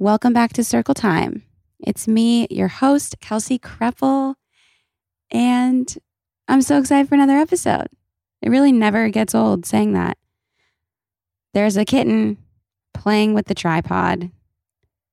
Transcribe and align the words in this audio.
Welcome 0.00 0.32
back 0.32 0.54
to 0.54 0.64
Circle 0.64 0.94
Time. 0.94 1.42
It's 1.78 2.08
me, 2.08 2.46
your 2.48 2.68
host, 2.68 3.20
Kelsey 3.20 3.58
Kreppel, 3.58 4.34
and 5.30 5.94
I'm 6.48 6.62
so 6.62 6.78
excited 6.78 7.06
for 7.06 7.16
another 7.16 7.36
episode. 7.36 7.88
It 8.40 8.48
really 8.48 8.72
never 8.72 9.10
gets 9.10 9.34
old 9.34 9.66
saying 9.66 9.92
that. 9.92 10.16
There's 11.52 11.76
a 11.76 11.84
kitten 11.84 12.38
playing 12.94 13.34
with 13.34 13.44
the 13.44 13.54
tripod 13.54 14.30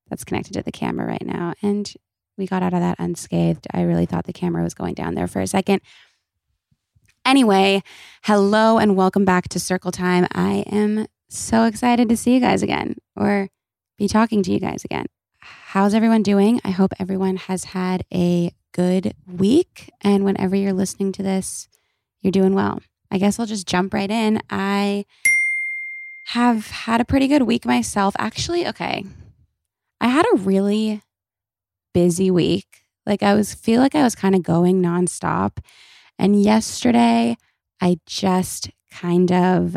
that's 0.09 0.23
connected 0.23 0.53
to 0.53 0.63
the 0.63 0.71
camera 0.71 1.05
right 1.05 1.25
now, 1.25 1.53
and 1.61 1.93
we 2.37 2.47
got 2.47 2.63
out 2.63 2.73
of 2.73 2.79
that 2.79 2.95
unscathed. 2.97 3.67
I 3.73 3.81
really 3.81 4.05
thought 4.05 4.23
the 4.23 4.31
camera 4.31 4.63
was 4.63 4.73
going 4.73 4.93
down 4.93 5.15
there 5.15 5.27
for 5.27 5.41
a 5.41 5.47
second. 5.47 5.81
Anyway, 7.25 7.83
hello 8.23 8.77
and 8.77 8.95
welcome 8.95 9.25
back 9.25 9.49
to 9.49 9.59
Circle 9.59 9.91
Time. 9.91 10.27
I 10.31 10.63
am 10.71 11.07
so 11.27 11.65
excited 11.65 12.07
to 12.07 12.15
see 12.15 12.35
you 12.35 12.39
guys 12.39 12.63
again 12.63 12.95
or 13.17 13.49
be 13.97 14.07
talking 14.07 14.43
to 14.43 14.51
you 14.51 14.59
guys 14.59 14.85
again. 14.85 15.07
How's 15.39 15.93
everyone 15.93 16.23
doing? 16.23 16.61
I 16.63 16.69
hope 16.69 16.93
everyone 16.99 17.37
has 17.37 17.65
had 17.65 18.05
a 18.13 18.51
good 18.73 19.13
week. 19.25 19.89
And 20.01 20.23
whenever 20.23 20.55
you're 20.55 20.73
listening 20.73 21.11
to 21.13 21.23
this, 21.23 21.67
you're 22.21 22.31
doing 22.31 22.53
well. 22.53 22.79
I 23.09 23.17
guess 23.17 23.39
I'll 23.39 23.45
just 23.45 23.67
jump 23.67 23.93
right 23.93 24.09
in. 24.09 24.39
I 24.49 25.05
have 26.27 26.67
had 26.67 27.01
a 27.01 27.05
pretty 27.05 27.27
good 27.27 27.43
week 27.43 27.65
myself. 27.65 28.15
Actually, 28.19 28.67
okay. 28.67 29.03
I 29.99 30.09
had 30.09 30.25
a 30.31 30.37
really 30.37 31.01
busy 31.93 32.29
week. 32.29 32.83
Like 33.05 33.23
I 33.23 33.33
was 33.33 33.53
feel 33.53 33.81
like 33.81 33.95
I 33.95 34.03
was 34.03 34.13
kind 34.13 34.35
of 34.35 34.43
going 34.43 34.81
nonstop. 34.81 35.57
And 36.19 36.41
yesterday 36.41 37.37
I 37.81 37.97
just 38.05 38.69
kind 38.91 39.31
of 39.31 39.75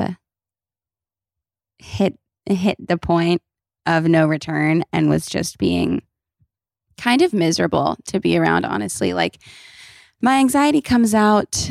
hit 1.78 2.18
hit 2.46 2.76
the 2.86 2.98
point 2.98 3.42
of 3.86 4.04
no 4.04 4.26
return 4.26 4.84
and 4.92 5.08
was 5.08 5.26
just 5.26 5.58
being 5.58 6.02
kind 6.96 7.22
of 7.22 7.32
miserable 7.32 7.96
to 8.06 8.20
be 8.20 8.36
around 8.36 8.64
honestly. 8.64 9.12
Like 9.12 9.38
my 10.20 10.38
anxiety 10.38 10.80
comes 10.80 11.14
out 11.14 11.70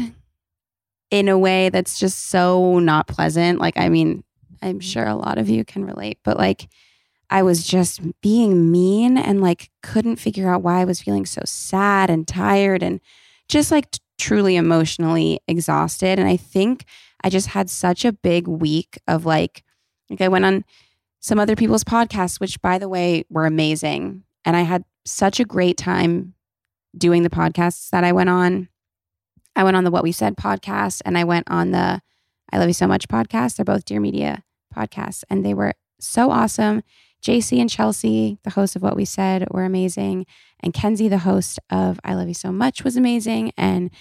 in 1.12 1.28
a 1.28 1.38
way 1.38 1.69
that's 1.69 2.00
just 2.00 2.30
so 2.30 2.80
not 2.80 3.08
pleasant. 3.08 3.59
Like 3.59 3.78
i 3.78 3.90
mean 3.90 4.24
i'm 4.62 4.80
mm-hmm. 4.80 4.80
sure 4.80 5.06
a 5.06 5.16
lot 5.16 5.38
of 5.38 5.48
you 5.48 5.64
can 5.64 5.86
relate 5.86 6.19
but 6.24 6.38
like 6.38 6.68
i 7.30 7.42
was 7.42 7.64
just 7.64 8.02
being 8.22 8.69
mean 8.69 9.18
and 9.18 9.42
like 9.42 9.69
couldn't 9.81 10.18
figure 10.18 10.50
out 10.50 10.62
why 10.62 10.81
i 10.81 10.86
was 10.86 11.02
feeling 11.02 11.25
so 11.25 11.42
sad 11.46 12.09
and 12.09 12.28
tired 12.28 12.84
and 12.84 13.00
just 13.48 13.72
like 13.72 13.90
t- 13.90 14.00
truly 14.18 14.58
emotionally 14.58 15.40
exhausted. 15.48 16.19
And 16.19 16.28
i 16.28 16.36
think 16.36 16.86
i 17.24 17.30
just 17.30 17.48
had 17.48 17.69
such 17.69 18.03
a 18.03 18.12
big 18.12 18.48
week 18.48 19.00
of 19.08 19.25
like 19.25 19.64
like 20.09 20.22
I 20.22 20.28
went 20.28 20.46
on 20.46 20.66
some 21.19 21.40
other 21.40 21.56
people's 21.56 21.84
podcasts, 21.84 22.40
which 22.40 22.62
by 22.62 22.78
the 22.78 22.90
way 22.90 23.25
were 23.30 23.46
amazing. 23.46 24.24
And 24.46 24.56
I 24.56 24.62
had 24.62 24.84
such 25.06 25.40
a 25.40 25.46
great 25.46 25.78
time 25.78 26.34
doing 26.97 27.24
the 27.24 27.30
podcasts 27.30 27.90
that 27.90 28.03
I 28.03 28.12
went 28.12 28.30
on. 28.30 28.69
I 29.56 29.63
went 29.63 29.75
on 29.75 29.84
the 29.84 29.91
What 29.91 30.03
We 30.03 30.12
Said 30.12 30.38
podcast 30.38 31.02
and 31.06 31.18
I 31.18 31.24
went 31.24 31.50
on 31.50 31.72
the 31.72 32.02
I 32.52 32.57
Love 32.57 32.68
You 32.68 32.74
So 32.74 32.88
Much 32.88 33.07
podcast. 33.07 33.56
They're 33.56 33.66
both 33.66 33.85
Dear 33.85 34.00
Media 34.00 34.44
podcasts 34.75 35.24
and 35.30 35.46
they 35.46 35.53
were 35.53 35.74
so 36.00 36.31
awesome. 36.31 36.84
JC 37.22 37.59
and 37.59 37.69
Chelsea, 37.69 38.40
the 38.44 38.51
host 38.51 38.75
of 38.75 38.81
What 38.81 38.96
We 38.96 39.03
Said, 39.03 39.46
were 39.51 39.66
amazing. 39.66 40.25
And 40.62 40.74
Kenzie, 40.74 41.09
the 41.09 41.19
host 41.19 41.59
of 41.69 42.00
I 42.03 42.13
Love 42.13 42.30
You 42.30 42.34
So 42.34 42.51
Much, 42.51 42.84
was 42.84 42.96
amazing. 42.96 43.51
And 43.57 43.91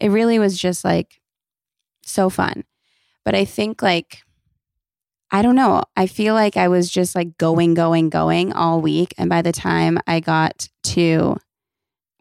it 0.00 0.08
really 0.08 0.38
was 0.38 0.58
just 0.58 0.84
like 0.84 1.20
so 2.02 2.30
fun. 2.30 2.64
But 3.24 3.34
I 3.34 3.44
think 3.44 3.82
like 3.82 4.22
I 5.34 5.40
don't 5.40 5.56
know. 5.56 5.82
I 5.96 6.06
feel 6.06 6.34
like 6.34 6.58
I 6.58 6.68
was 6.68 6.90
just 6.90 7.14
like 7.14 7.38
going, 7.38 7.72
going, 7.72 8.10
going 8.10 8.52
all 8.52 8.82
week. 8.82 9.14
And 9.16 9.30
by 9.30 9.40
the 9.40 9.50
time 9.50 9.98
I 10.06 10.20
got 10.20 10.68
to 10.84 11.38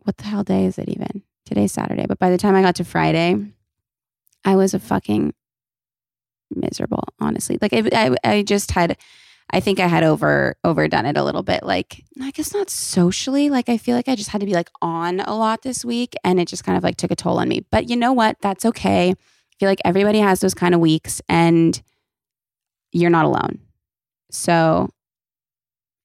what 0.04 0.18
the 0.18 0.24
hell 0.24 0.44
day 0.44 0.66
is 0.66 0.78
it 0.78 0.90
even? 0.90 1.24
Today's 1.46 1.74
Saturday. 1.74 2.06
But 2.08 2.20
by 2.20 2.30
the 2.30 2.38
time 2.38 2.56
I 2.56 2.62
got 2.62 2.76
to 2.76 2.84
Friday, 2.84 3.36
I 4.44 4.56
was 4.56 4.74
a 4.74 4.80
fucking 4.80 5.34
miserable, 6.56 7.04
honestly. 7.20 7.58
Like 7.62 7.74
I, 7.74 7.84
I, 7.94 8.16
I 8.24 8.44
just 8.44 8.72
had, 8.72 8.98
I 9.52 9.60
think 9.60 9.80
I 9.80 9.88
had 9.88 10.04
over 10.04 10.56
overdone 10.64 11.06
it 11.06 11.18
a 11.18 11.24
little 11.24 11.44
bit. 11.44 11.64
Like 11.64 12.04
I 12.22 12.32
guess 12.32 12.54
not 12.54 12.70
socially. 12.70 13.50
Like 13.50 13.68
I 13.68 13.78
feel 13.78 13.96
like 13.96 14.08
I 14.08 14.16
just 14.16 14.30
had 14.30 14.42
to 14.42 14.48
be 14.48 14.54
like 14.54 14.70
on 14.82 15.20
a 15.20 15.36
lot 15.36 15.62
this 15.62 15.84
week, 15.84 16.14
and 16.24 16.40
it 16.40 16.48
just 16.48 16.64
kind 16.64 16.78
of 16.78 16.84
like 16.84 16.96
took 16.96 17.12
a 17.12 17.16
toll 17.16 17.40
on 17.40 17.50
me. 17.50 17.66
But 17.70 17.90
you 17.90 17.98
know 17.98 18.14
what? 18.14 18.38
That's 18.42 18.66
okay. 18.66 19.10
I 19.10 19.56
feel 19.60 19.68
like 19.68 19.82
everybody 19.84 20.20
has 20.20 20.40
those 20.40 20.54
kind 20.54 20.74
of 20.74 20.80
weeks, 20.80 21.22
and 21.28 21.82
you're 22.92 23.10
not 23.10 23.26
alone. 23.26 23.60
So, 24.32 24.90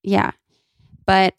yeah. 0.03 0.31
But 1.05 1.35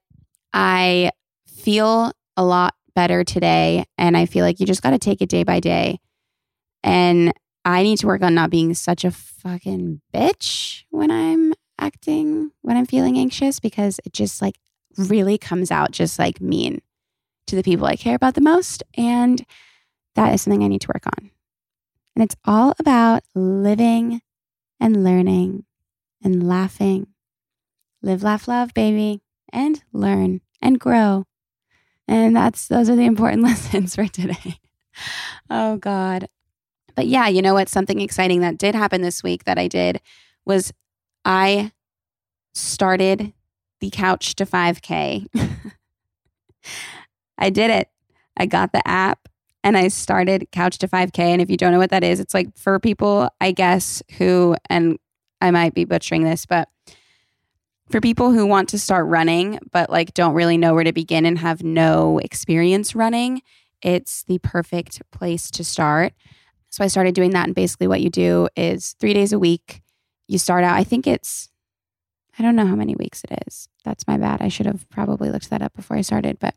I 0.53 1.12
feel 1.47 2.12
a 2.36 2.44
lot 2.44 2.75
better 2.94 3.25
today. 3.25 3.84
And 3.97 4.16
I 4.16 4.26
feel 4.26 4.44
like 4.44 4.60
you 4.60 4.66
just 4.66 4.82
got 4.82 4.91
to 4.91 4.98
take 4.98 5.22
it 5.22 5.28
day 5.28 5.44
by 5.44 5.60
day. 5.60 6.00
And 6.82 7.32
I 7.64 7.82
need 7.82 7.98
to 7.98 8.06
work 8.06 8.22
on 8.22 8.34
not 8.34 8.50
being 8.50 8.75
such 8.75 9.05
a 9.05 9.11
fucking 9.11 10.00
bitch 10.14 10.84
when 10.90 11.11
I'm 11.11 11.52
acting, 11.78 12.50
when 12.62 12.76
I'm 12.76 12.87
feeling 12.87 13.19
anxious, 13.19 13.61
because 13.61 14.00
it 14.05 14.12
just 14.12 14.40
like 14.40 14.56
really 14.96 15.38
comes 15.38 15.70
out 15.70 15.90
just 15.90 16.19
like 16.19 16.40
mean 16.40 16.81
to 17.46 17.56
the 17.56 17.62
people 17.62 17.87
I 17.87 17.96
care 17.96 18.14
about 18.14 18.34
the 18.34 18.40
most. 18.40 18.82
And 18.96 19.44
that 20.14 20.34
is 20.34 20.43
something 20.43 20.62
I 20.62 20.69
need 20.69 20.81
to 20.82 20.88
work 20.88 21.06
on. 21.06 21.31
And 22.17 22.25
it's 22.25 22.37
all 22.44 22.75
about 22.78 23.22
living 23.34 24.22
and 24.80 25.04
learning 25.04 25.64
and 26.22 26.46
laughing. 26.46 27.08
Live, 28.02 28.22
laugh, 28.22 28.46
love, 28.46 28.75
baby, 28.75 29.20
and 29.52 29.82
learn 29.92 30.40
and 30.62 30.78
grow. 30.78 31.25
And 32.06 32.34
that's 32.34 32.69
those 32.69 32.88
are 32.88 32.96
the 32.96 33.04
important 33.04 33.42
lessons 33.44 33.94
for 33.94 34.06
today. 34.06 34.60
oh 35.50 35.76
God. 35.76 36.28
But 36.94 37.06
yeah, 37.06 37.28
you 37.28 37.42
know 37.42 37.54
what? 37.54 37.69
Something 37.69 38.00
exciting 38.00 38.40
that 38.40 38.58
did 38.58 38.75
happen 38.75 39.02
this 39.02 39.22
week 39.22 39.44
that 39.44 39.58
I 39.58 39.69
did 39.69 40.00
was 40.44 40.72
I 41.24 41.72
started 42.54 43.32
the 43.81 43.90
couch 43.90 44.34
to 44.36 44.46
5K. 44.46 45.26
I 47.38 47.50
did 47.50 47.70
it. 47.70 47.88
I 48.36 48.46
got 48.46 48.72
the 48.72 48.86
app 48.86 49.27
and 49.64 49.76
I 49.76 49.88
started 49.88 50.49
Couch 50.52 50.78
to 50.78 50.88
5K. 50.88 51.19
And 51.19 51.43
if 51.43 51.50
you 51.50 51.56
don't 51.56 51.72
know 51.72 51.78
what 51.78 51.90
that 51.90 52.05
is, 52.05 52.20
it's 52.20 52.34
like 52.34 52.56
for 52.56 52.78
people, 52.78 53.31
I 53.40 53.52
guess, 53.52 54.02
who, 54.16 54.56
and 54.70 54.99
I 55.40 55.50
might 55.50 55.75
be 55.75 55.84
butchering 55.84 56.25
this, 56.25 56.46
but 56.46 56.69
for 57.90 58.00
people 58.00 58.32
who 58.32 58.46
want 58.46 58.69
to 58.70 58.78
start 58.78 59.06
running, 59.06 59.58
but 59.72 59.90
like 59.90 60.14
don't 60.14 60.34
really 60.34 60.58
know 60.58 60.75
where 60.75 60.84
to 60.84 60.93
begin 60.93 61.25
and 61.25 61.38
have 61.38 61.62
no 61.62 62.19
experience 62.19 62.94
running, 62.94 63.43
it's 63.82 64.25
the 64.25 64.38
perfect 64.38 65.00
place 65.10 65.50
to 65.52 65.64
start. 65.64 66.12
So 66.70 66.84
I 66.84 66.88
started 66.88 67.14
doing 67.14 67.31
that. 67.31 67.46
And 67.46 67.55
basically, 67.55 67.87
what 67.87 68.02
you 68.02 68.10
do 68.10 68.49
is 68.56 68.94
three 69.00 69.14
days 69.14 69.32
a 69.32 69.38
week, 69.38 69.81
you 70.26 70.38
start 70.38 70.64
out, 70.64 70.76
I 70.76 70.84
think 70.84 71.06
it's, 71.06 71.49
I 72.38 72.43
don't 72.43 72.56
know 72.56 72.66
how 72.66 72.76
many 72.76 72.94
weeks 72.94 73.25
it 73.25 73.43
is. 73.46 73.69
That's 73.84 74.06
my 74.06 74.19
bad. 74.19 74.43
I 74.43 74.49
should 74.49 74.66
have 74.66 74.88
probably 74.90 75.31
looked 75.31 75.50
that 75.50 75.62
up 75.62 75.75
before 75.75 75.96
I 75.96 76.02
started. 76.02 76.38
But 76.38 76.55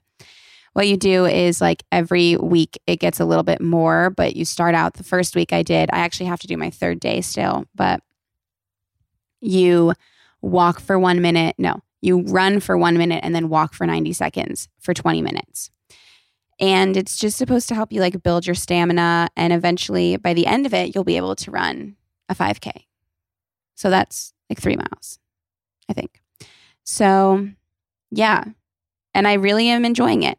what 0.73 0.88
you 0.88 0.97
do 0.97 1.25
is 1.25 1.59
like 1.59 1.83
every 1.91 2.38
week 2.38 2.79
it 2.88 3.00
gets 3.00 3.19
a 3.19 3.25
little 3.25 3.44
bit 3.44 3.62
more, 3.62 4.09
but 4.09 4.35
you 4.35 4.45
start 4.45 4.73
out 4.73 4.94
the 4.94 5.03
first 5.03 5.35
week 5.35 5.51
I 5.51 5.63
did. 5.63 5.89
I 5.91 6.00
actually 6.00 6.27
have 6.27 6.39
to 6.41 6.47
do 6.47 6.57
my 6.57 6.69
third 6.69 7.00
day 7.00 7.21
still, 7.21 7.65
but 7.75 8.01
you 9.41 9.94
walk 10.41 10.79
for 10.79 10.97
one 10.97 11.21
minute. 11.21 11.56
No, 11.57 11.81
you 12.01 12.21
run 12.21 12.59
for 12.59 12.77
one 12.77 12.97
minute 12.97 13.21
and 13.23 13.35
then 13.35 13.50
walk 13.50 13.73
for 13.73 13.85
90 13.85 14.13
seconds 14.13 14.69
for 14.79 14.94
20 14.94 15.21
minutes. 15.21 15.71
And 16.59 16.95
it's 16.95 17.17
just 17.17 17.38
supposed 17.38 17.67
to 17.69 17.75
help 17.75 17.91
you 17.91 18.00
like 18.01 18.21
build 18.21 18.45
your 18.45 18.56
stamina. 18.56 19.29
And 19.35 19.51
eventually, 19.51 20.17
by 20.17 20.33
the 20.33 20.45
end 20.45 20.65
of 20.65 20.74
it, 20.74 20.94
you'll 20.94 21.03
be 21.03 21.17
able 21.17 21.35
to 21.38 21.51
run 21.51 21.95
a 22.29 22.35
5K. 22.35 22.71
So 23.75 23.89
that's 23.89 24.33
like 24.50 24.59
three 24.59 24.75
miles, 24.75 25.17
I 25.89 25.94
think. 25.94 26.21
So, 26.83 27.50
yeah. 28.12 28.44
And 29.13 29.27
I 29.27 29.33
really 29.33 29.69
am 29.69 29.85
enjoying 29.85 30.24
it. 30.24 30.38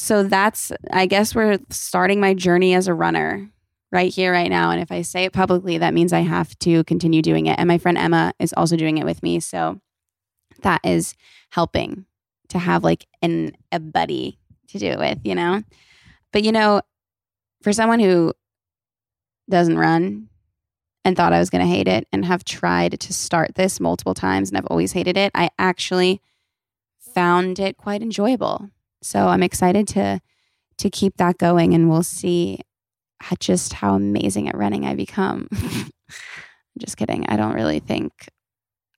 So 0.00 0.22
that's, 0.22 0.70
I 0.92 1.06
guess, 1.06 1.34
we're 1.34 1.58
starting 1.70 2.20
my 2.20 2.32
journey 2.32 2.72
as 2.72 2.86
a 2.86 2.94
runner 2.94 3.50
right 3.90 4.14
here, 4.14 4.30
right 4.30 4.48
now. 4.48 4.70
And 4.70 4.80
if 4.80 4.92
I 4.92 5.02
say 5.02 5.24
it 5.24 5.32
publicly, 5.32 5.78
that 5.78 5.92
means 5.92 6.12
I 6.12 6.20
have 6.20 6.56
to 6.60 6.84
continue 6.84 7.20
doing 7.20 7.46
it. 7.46 7.58
And 7.58 7.66
my 7.66 7.78
friend 7.78 7.98
Emma 7.98 8.32
is 8.38 8.54
also 8.56 8.76
doing 8.76 8.98
it 8.98 9.04
with 9.04 9.24
me. 9.24 9.40
So 9.40 9.80
that 10.62 10.82
is 10.84 11.16
helping 11.50 12.06
to 12.50 12.60
have 12.60 12.84
like 12.84 13.06
an 13.22 13.56
a 13.72 13.80
buddy 13.80 14.38
to 14.68 14.78
do 14.78 14.86
it 14.86 15.00
with, 15.00 15.18
you 15.24 15.34
know? 15.34 15.64
But 16.32 16.44
you 16.44 16.52
know, 16.52 16.80
for 17.62 17.72
someone 17.72 17.98
who 17.98 18.32
doesn't 19.50 19.78
run 19.78 20.28
and 21.04 21.16
thought 21.16 21.32
I 21.32 21.40
was 21.40 21.50
going 21.50 21.66
to 21.66 21.74
hate 21.74 21.88
it 21.88 22.06
and 22.12 22.24
have 22.24 22.44
tried 22.44 23.00
to 23.00 23.12
start 23.12 23.56
this 23.56 23.80
multiple 23.80 24.14
times 24.14 24.48
and 24.48 24.58
I've 24.58 24.66
always 24.66 24.92
hated 24.92 25.16
it, 25.16 25.32
I 25.34 25.50
actually 25.58 26.22
found 27.00 27.58
it 27.58 27.76
quite 27.76 28.00
enjoyable. 28.00 28.70
So 29.02 29.28
I'm 29.28 29.42
excited 29.42 29.86
to 29.88 30.20
to 30.78 30.90
keep 30.90 31.16
that 31.16 31.38
going 31.38 31.74
and 31.74 31.90
we'll 31.90 32.04
see 32.04 32.60
just 33.40 33.72
how 33.72 33.94
amazing 33.94 34.48
at 34.48 34.56
running 34.56 34.86
I 34.86 34.94
become. 34.94 35.48
just 36.78 36.96
kidding. 36.96 37.26
I 37.28 37.36
don't 37.36 37.54
really 37.54 37.80
think 37.80 38.12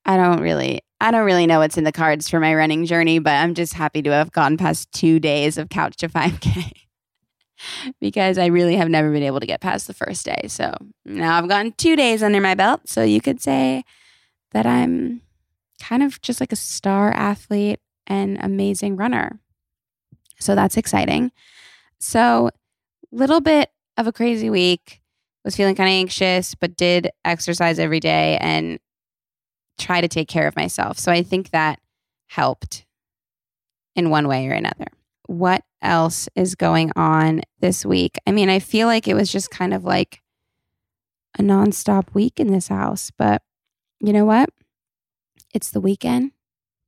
I 0.05 0.17
don't 0.17 0.41
really 0.41 0.81
I 0.99 1.11
don't 1.11 1.25
really 1.25 1.47
know 1.47 1.59
what's 1.59 1.77
in 1.77 1.83
the 1.83 1.91
cards 1.91 2.29
for 2.29 2.39
my 2.39 2.53
running 2.53 2.85
journey, 2.85 3.19
but 3.19 3.31
I'm 3.33 3.55
just 3.55 3.73
happy 3.73 4.01
to 4.03 4.11
have 4.11 4.31
gone 4.31 4.57
past 4.57 4.91
2 4.93 5.19
days 5.19 5.57
of 5.57 5.69
couch 5.69 5.97
to 5.97 6.09
5k. 6.09 6.71
because 7.99 8.37
I 8.37 8.47
really 8.47 8.75
have 8.75 8.89
never 8.89 9.11
been 9.11 9.23
able 9.23 9.39
to 9.39 9.45
get 9.45 9.61
past 9.61 9.87
the 9.87 9.93
first 9.93 10.25
day. 10.25 10.47
So 10.47 10.75
now 11.05 11.37
I've 11.37 11.49
gotten 11.49 11.73
2 11.73 11.95
days 11.95 12.23
under 12.23 12.41
my 12.41 12.55
belt, 12.55 12.81
so 12.85 13.03
you 13.03 13.21
could 13.21 13.41
say 13.41 13.83
that 14.51 14.65
I'm 14.65 15.21
kind 15.81 16.03
of 16.03 16.21
just 16.21 16.39
like 16.39 16.51
a 16.51 16.57
star 16.57 17.11
athlete 17.11 17.79
and 18.07 18.37
amazing 18.41 18.95
runner. 18.95 19.40
So 20.41 20.55
that's 20.55 20.77
exciting. 20.77 21.31
So, 21.99 22.49
little 23.11 23.41
bit 23.41 23.69
of 23.97 24.07
a 24.07 24.11
crazy 24.11 24.49
week. 24.49 25.01
Was 25.43 25.55
feeling 25.55 25.73
kind 25.73 25.89
of 25.89 25.93
anxious, 25.93 26.53
but 26.53 26.77
did 26.77 27.09
exercise 27.25 27.79
every 27.79 27.99
day 27.99 28.37
and 28.39 28.77
try 29.79 29.99
to 29.99 30.07
take 30.07 30.27
care 30.27 30.47
of 30.47 30.55
myself. 30.55 30.99
So 30.99 31.11
I 31.11 31.23
think 31.23 31.49
that 31.49 31.79
helped 32.27 32.85
in 33.95 34.09
one 34.09 34.27
way 34.27 34.47
or 34.47 34.53
another. 34.53 34.85
What 35.25 35.63
else 35.81 36.29
is 36.35 36.55
going 36.55 36.91
on 36.95 37.41
this 37.59 37.85
week? 37.85 38.17
I 38.27 38.31
mean, 38.31 38.49
I 38.49 38.59
feel 38.59 38.87
like 38.87 39.07
it 39.07 39.15
was 39.15 39.31
just 39.31 39.49
kind 39.49 39.73
of 39.73 39.83
like 39.83 40.21
a 41.37 41.41
nonstop 41.41 42.13
week 42.13 42.39
in 42.39 42.51
this 42.51 42.67
house, 42.67 43.11
but 43.17 43.41
you 43.99 44.13
know 44.13 44.25
what? 44.25 44.49
It's 45.53 45.71
the 45.71 45.81
weekend. 45.81 46.31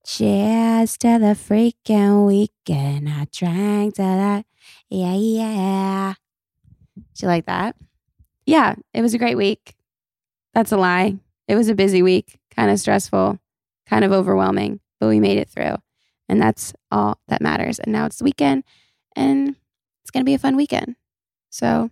Cheers 0.06 0.98
to 0.98 1.18
the 1.18 1.34
freaking 1.34 2.28
weekend. 2.28 3.08
I 3.08 3.26
drank 3.32 3.96
to 3.96 4.02
that. 4.02 4.46
Yeah, 4.90 5.14
yeah. 5.16 6.14
Do 6.96 7.04
you 7.22 7.28
like 7.28 7.46
that? 7.46 7.78
Yeah, 8.46 8.76
it 8.94 9.02
was 9.02 9.14
a 9.14 9.18
great 9.18 9.38
week. 9.38 9.76
That's 10.54 10.74
a 10.74 10.78
lie. 10.78 11.20
It 11.48 11.56
was 11.56 11.70
a 11.70 11.76
busy 11.76 12.02
week, 12.02 12.40
kind 12.54 12.70
of 12.70 12.80
stressful, 12.80 13.40
kind 13.86 14.04
of 14.04 14.12
overwhelming, 14.12 14.82
but 15.00 15.08
we 15.08 15.22
made 15.22 15.38
it 15.38 15.50
through. 15.50 15.76
And 16.28 16.42
that's 16.42 16.74
all 16.92 17.20
that 17.30 17.42
matters. 17.42 17.80
And 17.80 17.94
now 17.94 18.06
it's 18.06 18.18
the 18.18 18.26
weekend 18.26 18.66
and 19.16 19.56
it's 20.02 20.12
going 20.12 20.22
to 20.22 20.30
be 20.30 20.34
a 20.34 20.40
fun 20.40 20.58
weekend. 20.58 20.98
So 21.50 21.92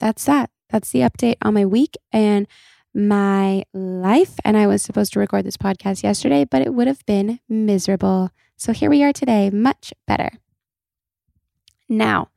that's 0.00 0.24
that. 0.24 0.50
That's 0.70 0.90
the 0.90 1.00
update 1.00 1.36
on 1.40 1.54
my 1.54 1.64
week 1.66 1.96
and 2.12 2.48
my 2.96 3.62
life. 3.74 4.36
And 4.42 4.56
I 4.56 4.66
was 4.66 4.82
supposed 4.82 5.12
to 5.12 5.18
record 5.18 5.44
this 5.44 5.58
podcast 5.58 6.02
yesterday, 6.02 6.44
but 6.44 6.62
it 6.62 6.72
would 6.72 6.86
have 6.86 7.04
been 7.04 7.40
miserable. 7.46 8.30
So 8.56 8.72
here 8.72 8.88
we 8.88 9.04
are 9.04 9.12
today, 9.12 9.50
much 9.50 9.92
better. 10.06 10.30
Now, 11.90 12.30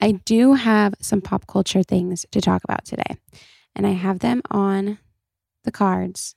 I 0.00 0.12
do 0.12 0.54
have 0.54 0.94
some 1.00 1.22
pop 1.22 1.46
culture 1.46 1.82
things 1.82 2.26
to 2.32 2.40
talk 2.42 2.62
about 2.64 2.84
today, 2.84 3.16
and 3.74 3.86
I 3.86 3.92
have 3.92 4.18
them 4.18 4.42
on 4.50 4.98
the 5.64 5.72
cards. 5.72 6.34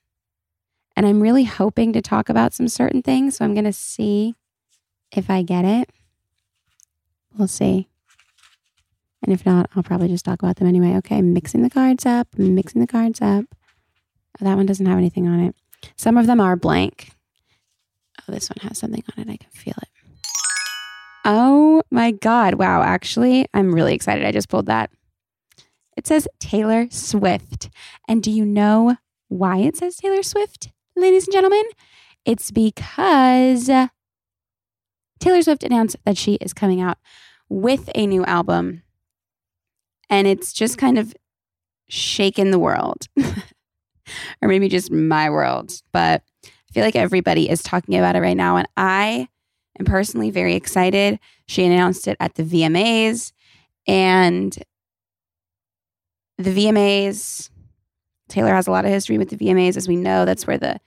And 0.95 1.05
I'm 1.05 1.21
really 1.21 1.43
hoping 1.43 1.91
to 1.93 2.01
talk 2.01 2.29
about 2.29 2.53
some 2.53 2.69
certain 2.69 3.01
things. 3.01 3.35
So 3.35 3.45
I'm 3.45 3.53
going 3.53 3.65
to 3.65 3.73
see 3.73 4.33
if 5.11 5.29
I 5.29 5.43
get 5.43 5.65
it. 5.65 5.89
We'll 7.37 7.49
see. 7.49 7.89
And 9.21 9.33
if 9.33 9.45
not, 9.45 9.69
I'll 9.75 9.83
probably 9.83 10.07
just 10.07 10.23
talk 10.25 10.41
about 10.41 10.55
them 10.55 10.67
anyway. 10.67 10.95
Okay, 10.97 11.21
mixing 11.21 11.63
the 11.63 11.69
cards 11.69 12.05
up, 12.05 12.29
mixing 12.37 12.79
the 12.81 12.87
cards 12.87 13.21
up. 13.21 13.45
Oh, 14.39 14.45
that 14.45 14.57
one 14.57 14.65
doesn't 14.65 14.85
have 14.85 14.97
anything 14.97 15.27
on 15.27 15.39
it. 15.39 15.55
Some 15.95 16.17
of 16.17 16.27
them 16.27 16.39
are 16.39 16.55
blank. 16.55 17.11
Oh, 18.19 18.31
this 18.31 18.49
one 18.49 18.67
has 18.67 18.77
something 18.77 19.03
on 19.15 19.23
it. 19.23 19.31
I 19.31 19.37
can 19.37 19.49
feel 19.51 19.75
it. 19.81 19.89
Oh 21.25 21.81
my 21.91 22.11
God. 22.11 22.55
Wow. 22.55 22.81
Actually, 22.83 23.47
I'm 23.53 23.73
really 23.73 23.93
excited. 23.93 24.25
I 24.25 24.31
just 24.31 24.49
pulled 24.49 24.67
that. 24.67 24.91
It 25.95 26.07
says 26.07 26.27
Taylor 26.39 26.87
Swift. 26.91 27.69
And 28.07 28.21
do 28.21 28.31
you 28.31 28.45
know 28.45 28.97
why 29.27 29.57
it 29.57 29.75
says 29.75 29.97
Taylor 29.97 30.23
Swift, 30.23 30.69
ladies 30.95 31.25
and 31.27 31.33
gentlemen? 31.33 31.63
It's 32.23 32.51
because 32.51 33.69
Taylor 35.19 35.41
Swift 35.41 35.63
announced 35.63 35.97
that 36.05 36.17
she 36.17 36.35
is 36.35 36.53
coming 36.53 36.81
out 36.81 36.97
with 37.49 37.89
a 37.95 38.05
new 38.05 38.23
album. 38.25 38.83
And 40.09 40.27
it's 40.27 40.53
just 40.53 40.77
kind 40.77 40.97
of 40.97 41.15
shaken 41.89 42.51
the 42.51 42.59
world, 42.59 43.07
or 44.41 44.47
maybe 44.47 44.69
just 44.69 44.91
my 44.91 45.29
world. 45.29 45.71
But 45.91 46.23
I 46.45 46.73
feel 46.73 46.83
like 46.83 46.95
everybody 46.95 47.49
is 47.49 47.63
talking 47.63 47.97
about 47.97 48.15
it 48.15 48.21
right 48.21 48.37
now. 48.37 48.57
And 48.57 48.67
I 48.77 49.27
am 49.79 49.85
personally 49.85 50.31
very 50.31 50.55
excited. 50.55 51.19
She 51.47 51.65
announced 51.65 52.07
it 52.07 52.17
at 52.19 52.35
the 52.35 52.43
VMAs, 52.43 53.31
and 53.87 54.57
the 56.37 56.51
VMAs. 56.51 57.49
Taylor 58.29 58.53
has 58.53 58.67
a 58.67 58.71
lot 58.71 58.83
of 58.83 58.91
history 58.91 59.17
with 59.17 59.29
the 59.29 59.37
VMAs, 59.37 59.77
as 59.77 59.87
we 59.87 59.95
know. 59.95 60.25
That's 60.25 60.45
where 60.45 60.57
the 60.57 60.79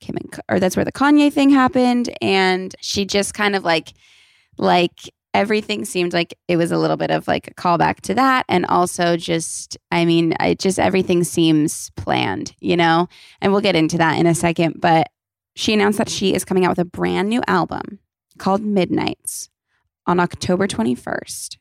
Kim 0.00 0.16
and, 0.16 0.40
or 0.48 0.60
that's 0.60 0.76
where 0.76 0.84
the 0.84 0.92
Kanye 0.92 1.32
thing 1.32 1.50
happened, 1.50 2.10
and 2.22 2.74
she 2.80 3.04
just 3.04 3.34
kind 3.34 3.56
of 3.56 3.64
like, 3.64 3.92
like 4.56 5.10
everything 5.34 5.84
seemed 5.84 6.12
like 6.12 6.34
it 6.48 6.56
was 6.56 6.72
a 6.72 6.78
little 6.78 6.96
bit 6.96 7.10
of 7.10 7.28
like 7.28 7.48
a 7.48 7.54
callback 7.54 8.00
to 8.02 8.14
that, 8.14 8.44
and 8.48 8.66
also 8.66 9.16
just, 9.16 9.76
I 9.90 10.04
mean, 10.04 10.34
it 10.40 10.58
just 10.58 10.78
everything 10.78 11.24
seems 11.24 11.90
planned, 11.96 12.54
you 12.60 12.76
know. 12.76 13.08
And 13.40 13.52
we'll 13.52 13.60
get 13.60 13.76
into 13.76 13.98
that 13.98 14.18
in 14.18 14.26
a 14.26 14.34
second, 14.34 14.80
but 14.80 15.08
she 15.54 15.74
announced 15.74 15.98
that 15.98 16.08
she 16.08 16.34
is 16.34 16.44
coming 16.44 16.64
out 16.64 16.70
with 16.70 16.78
a 16.78 16.84
brand 16.84 17.28
new 17.28 17.42
album 17.48 17.98
called 18.38 18.62
Midnights 18.62 19.50
on 20.06 20.20
October 20.20 20.66
21st. 20.66 21.56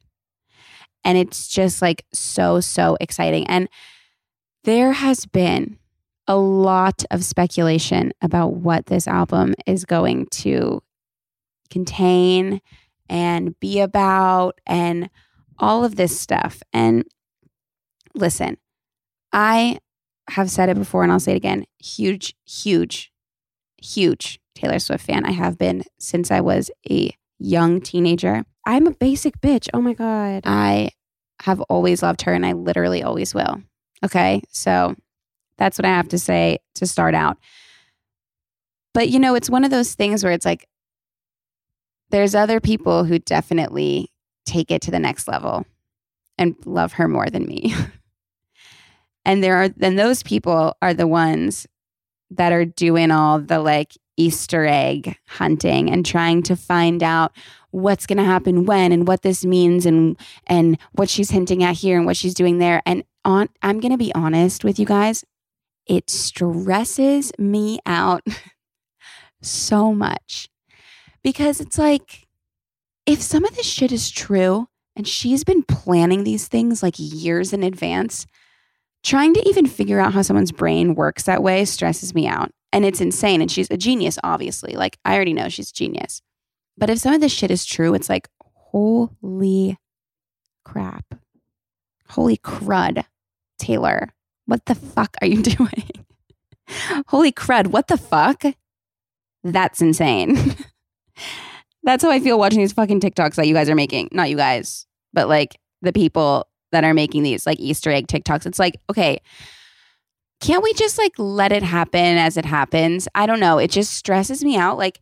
And 1.03 1.17
it's 1.17 1.47
just 1.47 1.81
like 1.81 2.05
so, 2.13 2.59
so 2.59 2.97
exciting. 2.99 3.47
And 3.47 3.69
there 4.63 4.93
has 4.93 5.25
been 5.25 5.79
a 6.27 6.35
lot 6.37 7.05
of 7.09 7.23
speculation 7.23 8.11
about 8.21 8.53
what 8.53 8.87
this 8.87 9.07
album 9.07 9.55
is 9.65 9.85
going 9.85 10.27
to 10.31 10.83
contain 11.69 12.61
and 13.09 13.59
be 13.59 13.79
about 13.79 14.59
and 14.65 15.09
all 15.59 15.83
of 15.83 15.95
this 15.95 16.19
stuff. 16.19 16.61
And 16.73 17.03
listen, 18.13 18.57
I 19.31 19.79
have 20.29 20.49
said 20.49 20.69
it 20.69 20.77
before 20.77 21.03
and 21.03 21.11
I'll 21.11 21.19
say 21.19 21.33
it 21.33 21.37
again 21.37 21.65
huge, 21.79 22.35
huge, 22.45 23.11
huge 23.81 24.39
Taylor 24.55 24.79
Swift 24.79 25.05
fan. 25.05 25.25
I 25.25 25.31
have 25.31 25.57
been 25.57 25.83
since 25.99 26.31
I 26.31 26.41
was 26.41 26.71
a 26.89 27.11
young 27.39 27.81
teenager. 27.81 28.43
I'm 28.65 28.87
a 28.87 28.91
basic 28.91 29.39
bitch. 29.39 29.67
Oh 29.73 29.81
my 29.81 29.93
God. 29.93 30.43
I 30.45 30.89
have 31.41 31.61
always 31.61 32.01
loved 32.01 32.23
her 32.23 32.33
and 32.33 32.45
I 32.45 32.53
literally 32.53 33.03
always 33.03 33.33
will. 33.33 33.61
Okay. 34.03 34.41
So 34.49 34.95
that's 35.57 35.77
what 35.77 35.85
I 35.85 35.89
have 35.89 36.09
to 36.09 36.19
say 36.19 36.59
to 36.75 36.85
start 36.85 37.15
out. 37.15 37.37
But 38.93 39.09
you 39.09 39.19
know, 39.19 39.35
it's 39.35 39.49
one 39.49 39.63
of 39.63 39.71
those 39.71 39.93
things 39.93 40.23
where 40.23 40.33
it's 40.33 40.45
like 40.45 40.67
there's 42.09 42.35
other 42.35 42.59
people 42.59 43.03
who 43.03 43.19
definitely 43.19 44.11
take 44.45 44.71
it 44.71 44.81
to 44.83 44.91
the 44.91 44.99
next 44.99 45.27
level 45.27 45.65
and 46.37 46.55
love 46.65 46.93
her 46.93 47.07
more 47.07 47.27
than 47.27 47.45
me. 47.45 47.73
and 49.25 49.43
there 49.43 49.57
are 49.57 49.69
then 49.69 49.95
those 49.95 50.23
people 50.23 50.75
are 50.81 50.93
the 50.93 51.07
ones 51.07 51.67
that 52.31 52.51
are 52.51 52.65
doing 52.65 53.11
all 53.11 53.39
the 53.39 53.59
like 53.59 53.93
Easter 54.17 54.65
egg 54.65 55.17
hunting 55.27 55.89
and 55.91 56.05
trying 56.05 56.41
to 56.43 56.55
find 56.55 57.03
out 57.03 57.31
what's 57.71 58.07
going 58.07 58.17
to 58.17 58.23
happen 58.23 58.65
when 58.65 58.91
and 58.91 59.07
what 59.07 59.21
this 59.21 59.45
means 59.45 59.85
and 59.85 60.17
and 60.47 60.77
what 60.93 61.09
she's 61.09 61.29
hinting 61.29 61.63
at 61.63 61.75
here 61.75 61.97
and 61.97 62.05
what 62.05 62.17
she's 62.17 62.33
doing 62.33 62.57
there 62.57 62.81
and 62.85 63.03
on 63.23 63.49
I'm 63.61 63.79
going 63.79 63.91
to 63.91 63.97
be 63.97 64.13
honest 64.15 64.63
with 64.63 64.79
you 64.79 64.85
guys 64.85 65.23
it 65.85 66.09
stresses 66.09 67.31
me 67.37 67.79
out 67.85 68.25
so 69.41 69.93
much 69.93 70.49
because 71.27 71.59
it's 71.59 71.77
like 71.77 72.25
if 73.05 73.21
some 73.21 73.43
of 73.43 73.53
this 73.57 73.65
shit 73.65 73.91
is 73.91 74.09
true 74.09 74.65
and 74.95 75.05
she's 75.05 75.43
been 75.43 75.61
planning 75.61 76.23
these 76.23 76.47
things 76.47 76.81
like 76.81 76.95
years 76.97 77.51
in 77.51 77.63
advance 77.63 78.25
trying 79.03 79.33
to 79.33 79.45
even 79.45 79.65
figure 79.65 79.99
out 79.99 80.13
how 80.13 80.21
someone's 80.21 80.53
brain 80.53 80.95
works 80.95 81.23
that 81.23 81.43
way 81.43 81.65
stresses 81.65 82.15
me 82.15 82.27
out. 82.27 82.51
And 82.71 82.85
it's 82.85 83.01
insane 83.01 83.41
and 83.41 83.51
she's 83.51 83.69
a 83.69 83.75
genius 83.75 84.17
obviously. 84.23 84.77
Like 84.77 84.97
i 85.03 85.15
already 85.15 85.33
know 85.33 85.49
she's 85.49 85.69
a 85.69 85.73
genius. 85.73 86.21
But 86.77 86.89
if 86.89 86.99
some 86.99 87.13
of 87.13 87.19
this 87.19 87.33
shit 87.33 87.51
is 87.51 87.65
true 87.65 87.93
it's 87.93 88.07
like 88.07 88.29
holy 88.39 89.77
crap. 90.63 91.03
Holy 92.07 92.37
crud 92.37 93.03
taylor. 93.59 94.13
What 94.45 94.65
the 94.65 94.75
fuck 94.75 95.17
are 95.19 95.27
you 95.27 95.41
doing? 95.57 96.05
Holy 97.07 97.33
crud 97.33 97.67
what 97.67 97.89
the 97.89 97.97
fuck? 97.97 98.43
That's 99.43 99.81
insane 99.81 100.55
that's 101.87 102.03
how 102.03 102.11
i 102.11 102.19
feel 102.19 102.37
watching 102.37 102.59
these 102.59 102.73
fucking 102.73 102.99
tiktoks 102.99 103.35
that 103.35 103.47
you 103.47 103.53
guys 103.53 103.69
are 103.69 103.75
making 103.75 104.07
not 104.11 104.29
you 104.29 104.37
guys 104.37 104.85
but 105.13 105.27
like 105.27 105.57
the 105.81 105.93
people 105.93 106.47
that 106.71 106.83
are 106.83 106.93
making 106.93 107.23
these 107.23 107.45
like 107.45 107.59
easter 107.59 107.91
egg 107.91 108.07
tiktoks 108.07 108.45
it's 108.45 108.59
like 108.59 108.75
okay 108.89 109.19
can't 110.39 110.63
we 110.63 110.73
just 110.73 110.97
like 110.97 111.13
let 111.17 111.51
it 111.51 111.63
happen 111.63 112.17
as 112.17 112.37
it 112.37 112.45
happens? 112.45 113.07
I 113.15 113.25
don't 113.25 113.39
know. 113.39 113.57
It 113.57 113.71
just 113.71 113.93
stresses 113.93 114.43
me 114.43 114.55
out. 114.55 114.77
Like, 114.77 114.99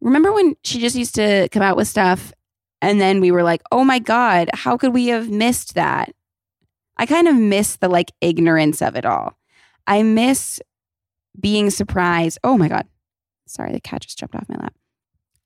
remember 0.00 0.32
when 0.32 0.54
she 0.62 0.78
just 0.78 0.96
used 0.96 1.16
to 1.16 1.48
come 1.50 1.62
out 1.62 1.76
with 1.76 1.88
stuff 1.88 2.32
and 2.80 3.00
then 3.00 3.20
we 3.20 3.32
were 3.32 3.42
like, 3.42 3.62
oh 3.72 3.84
my 3.84 3.98
God, 3.98 4.50
how 4.54 4.76
could 4.76 4.94
we 4.94 5.08
have 5.08 5.28
missed 5.28 5.74
that? 5.74 6.14
I 6.96 7.06
kind 7.06 7.26
of 7.26 7.36
miss 7.36 7.76
the 7.76 7.88
like 7.88 8.12
ignorance 8.20 8.80
of 8.80 8.94
it 8.94 9.04
all. 9.04 9.36
I 9.86 10.02
miss 10.02 10.60
being 11.38 11.70
surprised. 11.70 12.38
Oh 12.44 12.56
my 12.56 12.68
God. 12.68 12.86
Sorry, 13.46 13.72
the 13.72 13.80
cat 13.80 14.02
just 14.02 14.18
jumped 14.18 14.36
off 14.36 14.48
my 14.48 14.56
lap. 14.56 14.74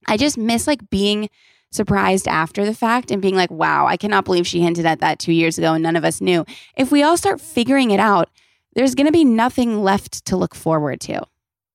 I 0.06 0.16
just 0.16 0.38
miss 0.38 0.66
like 0.66 0.90
being 0.90 1.28
surprised 1.70 2.28
after 2.28 2.64
the 2.64 2.74
fact 2.74 3.10
and 3.10 3.22
being 3.22 3.34
like, 3.34 3.50
wow, 3.50 3.86
I 3.86 3.96
cannot 3.96 4.24
believe 4.24 4.46
she 4.46 4.60
hinted 4.60 4.86
at 4.86 5.00
that 5.00 5.18
two 5.18 5.32
years 5.32 5.58
ago 5.58 5.72
and 5.72 5.82
none 5.82 5.96
of 5.96 6.04
us 6.04 6.20
knew. 6.20 6.44
If 6.76 6.92
we 6.92 7.02
all 7.02 7.16
start 7.16 7.40
figuring 7.40 7.90
it 7.90 8.00
out, 8.00 8.28
there's 8.74 8.94
going 8.94 9.06
to 9.06 9.12
be 9.12 9.24
nothing 9.24 9.82
left 9.82 10.24
to 10.26 10.36
look 10.36 10.54
forward 10.54 11.00
to, 11.02 11.22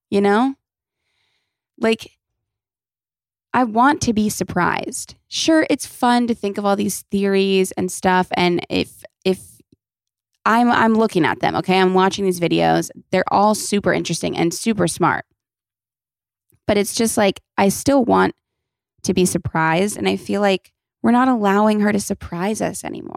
you 0.09 0.21
know? 0.21 0.55
Like, 1.79 2.11
I 3.53 3.63
want 3.63 4.01
to 4.01 4.13
be 4.13 4.29
surprised. 4.29 5.15
Sure, 5.27 5.65
it's 5.69 5.85
fun 5.85 6.27
to 6.27 6.35
think 6.35 6.57
of 6.57 6.65
all 6.65 6.75
these 6.75 7.03
theories 7.11 7.71
and 7.73 7.91
stuff. 7.91 8.27
And 8.33 8.65
if, 8.69 9.03
if, 9.25 9.57
I'm, 10.45 10.71
I'm 10.71 10.93
looking 10.93 11.25
at 11.25 11.41
them, 11.41 11.55
okay? 11.57 11.79
I'm 11.79 11.93
watching 11.93 12.23
these 12.23 12.39
videos. 12.39 12.89
They're 13.11 13.25
all 13.31 13.53
super 13.53 13.91
interesting 13.91 14.37
and 14.37 14.53
super 14.53 14.87
smart. 14.87 15.25
But 16.67 16.77
it's 16.77 16.93
just 16.93 17.17
like, 17.17 17.41
I 17.57 17.69
still 17.69 18.03
want 18.03 18.35
to 19.03 19.13
be 19.13 19.25
surprised. 19.25 19.97
And 19.97 20.07
I 20.07 20.17
feel 20.17 20.41
like 20.41 20.71
we're 21.01 21.11
not 21.11 21.29
allowing 21.29 21.79
her 21.79 21.91
to 21.91 21.99
surprise 21.99 22.61
us 22.61 22.83
anymore. 22.83 23.15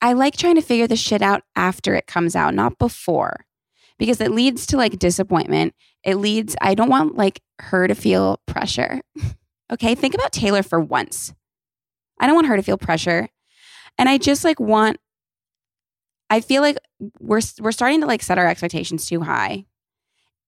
I 0.00 0.14
like 0.14 0.36
trying 0.36 0.56
to 0.56 0.62
figure 0.62 0.86
the 0.86 0.96
shit 0.96 1.22
out 1.22 1.42
after 1.54 1.94
it 1.94 2.06
comes 2.06 2.34
out, 2.34 2.54
not 2.54 2.78
before, 2.78 3.46
because 3.98 4.20
it 4.20 4.32
leads 4.32 4.66
to 4.66 4.76
like 4.76 4.98
disappointment. 4.98 5.74
It 6.04 6.16
leads, 6.16 6.56
I 6.60 6.74
don't 6.74 6.88
want 6.88 7.16
like 7.16 7.40
her 7.60 7.86
to 7.86 7.94
feel 7.94 8.40
pressure. 8.46 9.00
okay. 9.72 9.94
Think 9.94 10.14
about 10.14 10.32
Taylor 10.32 10.62
for 10.62 10.80
once. 10.80 11.32
I 12.20 12.26
don't 12.26 12.34
want 12.34 12.48
her 12.48 12.56
to 12.56 12.62
feel 12.62 12.78
pressure. 12.78 13.28
And 13.98 14.08
I 14.08 14.18
just 14.18 14.44
like 14.44 14.58
want, 14.58 14.98
I 16.30 16.40
feel 16.40 16.62
like 16.62 16.78
we're, 17.20 17.40
we're 17.60 17.72
starting 17.72 18.00
to 18.00 18.06
like 18.06 18.22
set 18.22 18.38
our 18.38 18.46
expectations 18.46 19.06
too 19.06 19.20
high. 19.20 19.66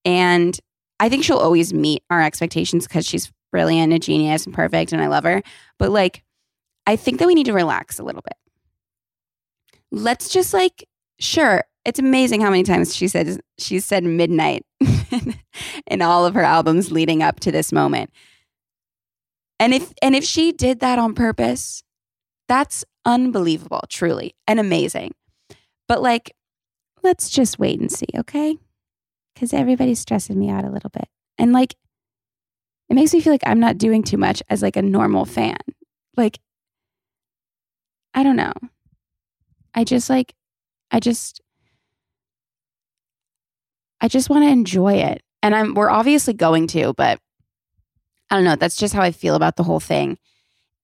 And 0.05 0.59
I 1.01 1.09
think 1.09 1.25
she'll 1.25 1.39
always 1.39 1.75
meet 1.75 2.03
our 2.11 2.23
expectations 2.23 2.87
because 2.87 3.07
she's 3.07 3.33
brilliant, 3.51 3.93
and 3.93 4.03
genius, 4.03 4.47
and 4.47 4.55
perfect, 4.55 4.93
and 4.93 5.03
I 5.03 5.07
love 5.07 5.25
her. 5.25 5.43
But 5.79 5.91
like, 5.91 6.23
I 6.87 6.97
think 6.97 7.19
that 7.19 7.27
we 7.27 7.35
need 7.35 7.47
to 7.47 7.53
relax 7.53 7.99
a 7.99 8.05
little 8.05 8.23
bit 8.23 8.37
let's 9.95 10.29
just 10.29 10.53
like, 10.53 10.87
sure, 11.19 11.65
it's 11.85 11.99
amazing 11.99 12.41
how 12.41 12.51
many 12.51 12.63
times 12.63 12.95
she 12.95 13.09
said 13.09 13.41
she 13.59 13.79
said 13.79 14.05
midnight 14.05 14.65
in 15.87 16.03
all 16.03 16.27
of 16.27 16.35
her 16.35 16.43
albums 16.43 16.91
leading 16.91 17.23
up 17.23 17.41
to 17.41 17.53
this 17.53 17.73
moment. 17.73 18.11
And 19.61 19.73
if 19.73 19.93
and 20.03 20.15
if 20.15 20.25
she 20.25 20.53
did 20.53 20.81
that 20.81 20.99
on 20.99 21.15
purpose, 21.15 21.83
that's 22.49 22.85
unbelievable, 23.05 23.83
truly, 23.89 24.35
and 24.47 24.59
amazing. 24.59 25.15
But 25.87 26.03
like, 26.03 26.35
let's 27.03 27.31
just 27.31 27.59
wait 27.59 27.81
and 27.81 27.93
see, 27.93 28.09
okay? 28.17 28.57
Because 29.35 29.53
everybody's 29.53 30.01
stressing 30.01 30.39
me 30.39 30.49
out 30.49 30.65
a 30.65 30.71
little 30.71 30.91
bit. 30.91 31.09
And 31.39 31.53
like, 31.53 31.75
it 32.89 32.95
makes 32.95 33.13
me 33.13 33.21
feel 33.21 33.33
like 33.33 33.43
I'm 33.47 33.61
not 33.61 33.79
doing 33.79 34.03
too 34.03 34.17
much 34.17 34.43
as 34.49 34.63
like 34.63 34.77
a 34.77 34.83
normal 34.83 35.25
fan. 35.25 35.57
Like, 36.17 36.39
I 38.13 38.23
don't 38.23 38.37
know. 38.37 38.53
I 39.75 39.85
just 39.85 40.09
like, 40.09 40.35
I 40.91 41.01
just, 41.01 41.41
I 44.01 44.09
just 44.09 44.31
want 44.31 44.45
to 44.45 44.51
enjoy 44.51 44.95
it. 44.95 45.23
And 45.43 45.55
I'm, 45.55 45.75
we're 45.75 45.91
obviously 45.91 46.35
going 46.35 46.69
to, 46.69 46.93
but 46.95 47.19
I 48.31 48.37
don't 48.37 48.45
know. 48.45 48.57
That's 48.57 48.77
just 48.77 48.95
how 48.95 49.03
I 49.03 49.11
feel 49.11 49.35
about 49.35 49.57
the 49.57 49.65
whole 49.65 49.81
thing. 49.81 50.19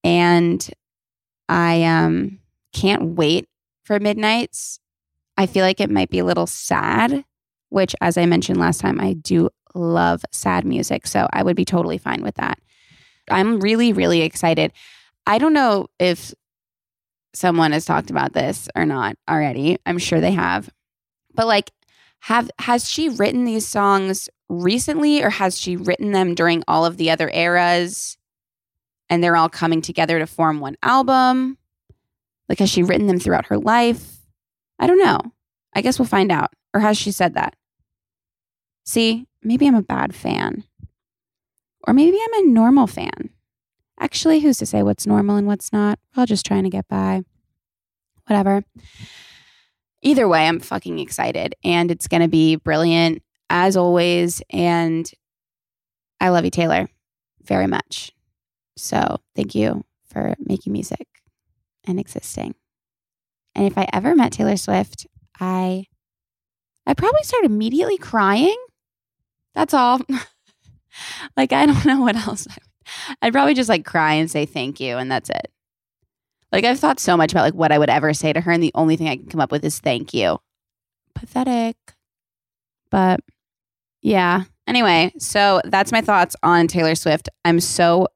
And 0.02 0.69
I 1.49 1.85
um, 1.85 2.40
can't 2.73 3.14
wait 3.16 3.49
for 3.85 4.00
midnights. 4.00 4.80
I 5.37 5.47
feel 5.47 5.64
like 5.64 5.80
it 5.80 5.90
might 5.90 6.11
be 6.11 6.19
a 6.19 6.25
little 6.25 6.47
sad, 6.47 7.25
which, 7.71 7.97
as 8.00 8.19
I 8.19 8.27
mentioned 8.27 8.61
last 8.61 8.81
time, 8.81 9.00
I 9.00 9.15
do 9.15 9.49
love 9.75 10.25
sad 10.33 10.65
music. 10.65 11.07
So 11.07 11.27
I 11.33 11.43
would 11.43 11.57
be 11.57 11.65
totally 11.65 11.99
fine 11.99 12.23
with 12.23 12.35
that. 12.37 12.59
I'm 13.31 13.61
really, 13.61 13.93
really 13.93 14.23
excited. 14.23 14.73
I 15.27 15.39
don't 15.39 15.53
know 15.53 15.87
if 15.99 16.35
someone 17.35 17.73
has 17.73 17.85
talked 17.85 18.11
about 18.11 18.33
this 18.33 18.69
or 18.75 18.85
not 18.85 19.17
already. 19.29 19.79
I'm 19.87 19.99
sure 19.99 20.21
they 20.21 20.33
have. 20.33 20.69
But 21.35 21.47
like 21.47 21.71
have 22.21 22.50
has 22.59 22.89
she 22.89 23.09
written 23.09 23.45
these 23.45 23.67
songs 23.67 24.29
recently 24.49 25.23
or 25.23 25.31
has 25.31 25.59
she 25.59 25.77
written 25.77 26.12
them 26.12 26.35
during 26.35 26.62
all 26.67 26.85
of 26.85 26.97
the 26.97 27.11
other 27.11 27.31
eras 27.33 28.19
and 29.09 29.23
they're 29.23 29.37
all 29.37 29.49
coming 29.49 29.81
together 29.81 30.19
to 30.19 30.27
form 30.27 30.61
one 30.61 30.77
album? 30.83 31.57
Like 32.49 32.59
has 32.59 32.69
she 32.69 32.83
written 32.83 33.07
them 33.07 33.21
throughout 33.21 33.47
her 33.47 33.59
life? 33.59 34.19
I 34.79 34.87
don't 34.87 34.99
know. 34.99 35.21
I 35.75 35.83
guess 35.83 35.99
we'll 35.99 36.07
find 36.07 36.33
out. 36.33 36.50
Or 36.75 36.81
has 36.81 36.99
she 36.99 37.12
said 37.12 37.35
that? 37.35 37.55
See, 38.91 39.29
maybe 39.45 39.69
I'm 39.69 39.77
a 39.77 39.83
bad 39.83 40.17
fan. 40.17 40.65
Or 41.87 41.95
maybe 41.95 42.19
I'm 42.21 42.45
a 42.45 42.51
normal 42.51 42.89
fan. 42.89 43.31
Actually, 44.01 44.41
who's 44.41 44.59
to 44.59 44.67
say 44.67 44.83
what's 44.83 45.07
normal 45.07 45.37
and 45.37 45.47
what's 45.47 45.73
not? 45.73 46.01
All 46.17 46.27
just 46.27 46.45
trying 46.45 46.65
to 46.65 46.71
get 46.71 46.89
by. 46.89 47.23
Whatever. 48.27 48.65
Either 50.03 50.27
way, 50.27 50.45
I'm 50.45 50.59
fucking 50.59 50.99
excited 50.99 51.55
and 51.63 51.93
it's 51.93 52.09
going 52.09 52.23
to 52.23 52.29
be 52.29 52.57
brilliant 52.57 53.23
as 53.49 53.77
always. 53.77 54.43
And 54.51 55.09
I 56.21 56.31
love 56.31 56.45
you, 56.45 56.51
Taylor, 56.51 56.89
very 57.45 57.69
much. 57.69 58.11
So 58.77 59.19
thank 59.37 59.55
you 59.55 59.85
for 60.09 60.35
making 60.41 60.73
music 60.73 61.07
and 61.87 62.01
existing. 62.01 62.57
And 63.55 63.69
if 63.69 63.79
I 63.79 63.87
ever 63.93 64.17
met 64.17 64.33
Taylor 64.33 64.57
Swift, 64.57 65.07
I 65.39 65.87
I 66.89 66.95
probably 66.95 67.23
start 67.23 67.45
immediately 67.45 67.97
crying. 67.97 68.57
That's 69.54 69.75
all. 69.75 70.00
like 71.37 71.52
I 71.52 71.66
don't 71.66 71.85
know 71.87 72.00
what 72.00 72.16
else 72.16 72.47
I'd 73.23 73.33
probably 73.33 73.54
just 73.54 73.69
like 73.69 73.85
cry 73.85 74.14
and 74.14 74.30
say 74.30 74.47
thank 74.47 74.80
you, 74.80 74.97
and 74.97 75.11
that's 75.11 75.30
it. 75.30 75.50
Like 76.52 76.64
I've 76.64 76.80
thought 76.80 76.99
so 76.99 77.16
much 77.16 77.33
about 77.33 77.42
like 77.42 77.54
what 77.54 77.73
I 77.73 77.78
would 77.78 77.90
ever 77.90 78.12
say 78.12 78.33
to 78.33 78.40
her, 78.40 78.52
and 78.52 78.62
the 78.62 78.73
only 78.75 78.97
thing 78.97 79.09
I 79.09 79.16
can 79.16 79.26
come 79.26 79.40
up 79.40 79.52
with 79.52 79.64
is 79.64 79.78
thank 79.78 80.12
you. 80.14 80.38
Pathetic. 81.14 81.76
But 82.90 83.21
yeah. 84.02 84.45
Anyway, 84.66 85.12
so 85.19 85.61
that's 85.64 85.92
my 85.92 86.00
thoughts 86.00 86.37
on 86.42 86.66
Taylor 86.66 86.95
Swift. 86.95 87.28
I'm 87.45 87.61
so 87.61 88.09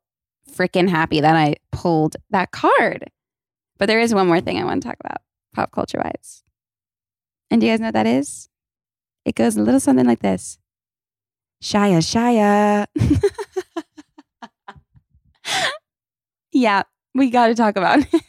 freaking 0.51 0.89
happy 0.89 1.21
that 1.21 1.37
I 1.37 1.57
pulled 1.73 2.17
that 2.31 2.53
card. 2.53 3.11
But 3.79 3.87
there 3.87 4.01
is 4.01 4.15
one 4.15 4.29
more 4.29 4.41
thing 4.41 4.59
I 4.59 4.65
want 4.65 4.83
to 4.83 4.89
talk 4.89 4.99
about 5.01 5.19
pop 5.53 5.73
culture 5.73 6.01
wise. 6.03 6.45
And 7.51 7.61
do 7.61 7.67
you 7.67 7.73
guys 7.73 7.81
know 7.81 7.89
what 7.89 7.95
that 7.95 8.07
is? 8.07 8.49
It 9.25 9.35
goes 9.35 9.57
a 9.57 9.63
little 9.63 9.81
something 9.81 10.07
like 10.07 10.21
this 10.21 10.59
Shia, 11.65 12.05
Shia. 12.05 12.87
yeah, 16.53 16.83
we 17.15 17.31
got 17.31 17.47
to 17.47 17.55
talk 17.55 17.77
about 17.77 18.01
it. 18.01 18.23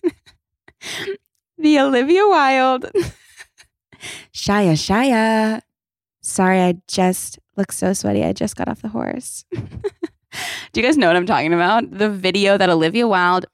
the 1.57 1.79
Olivia 1.81 2.25
Wilde. 2.29 2.83
Shia, 4.33 4.77
Shia. 4.77 5.59
Sorry, 6.21 6.61
I 6.61 6.75
just 6.87 7.37
look 7.57 7.73
so 7.73 7.91
sweaty. 7.91 8.23
I 8.23 8.31
just 8.31 8.55
got 8.55 8.69
off 8.69 8.81
the 8.81 8.87
horse. 8.87 9.43
Do 9.51 10.79
you 10.79 10.81
guys 10.81 10.97
know 10.97 11.07
what 11.07 11.17
I'm 11.17 11.25
talking 11.25 11.53
about? 11.53 11.91
The 11.91 12.09
video 12.09 12.57
that 12.57 12.69
Olivia 12.69 13.05
Wilde 13.05 13.47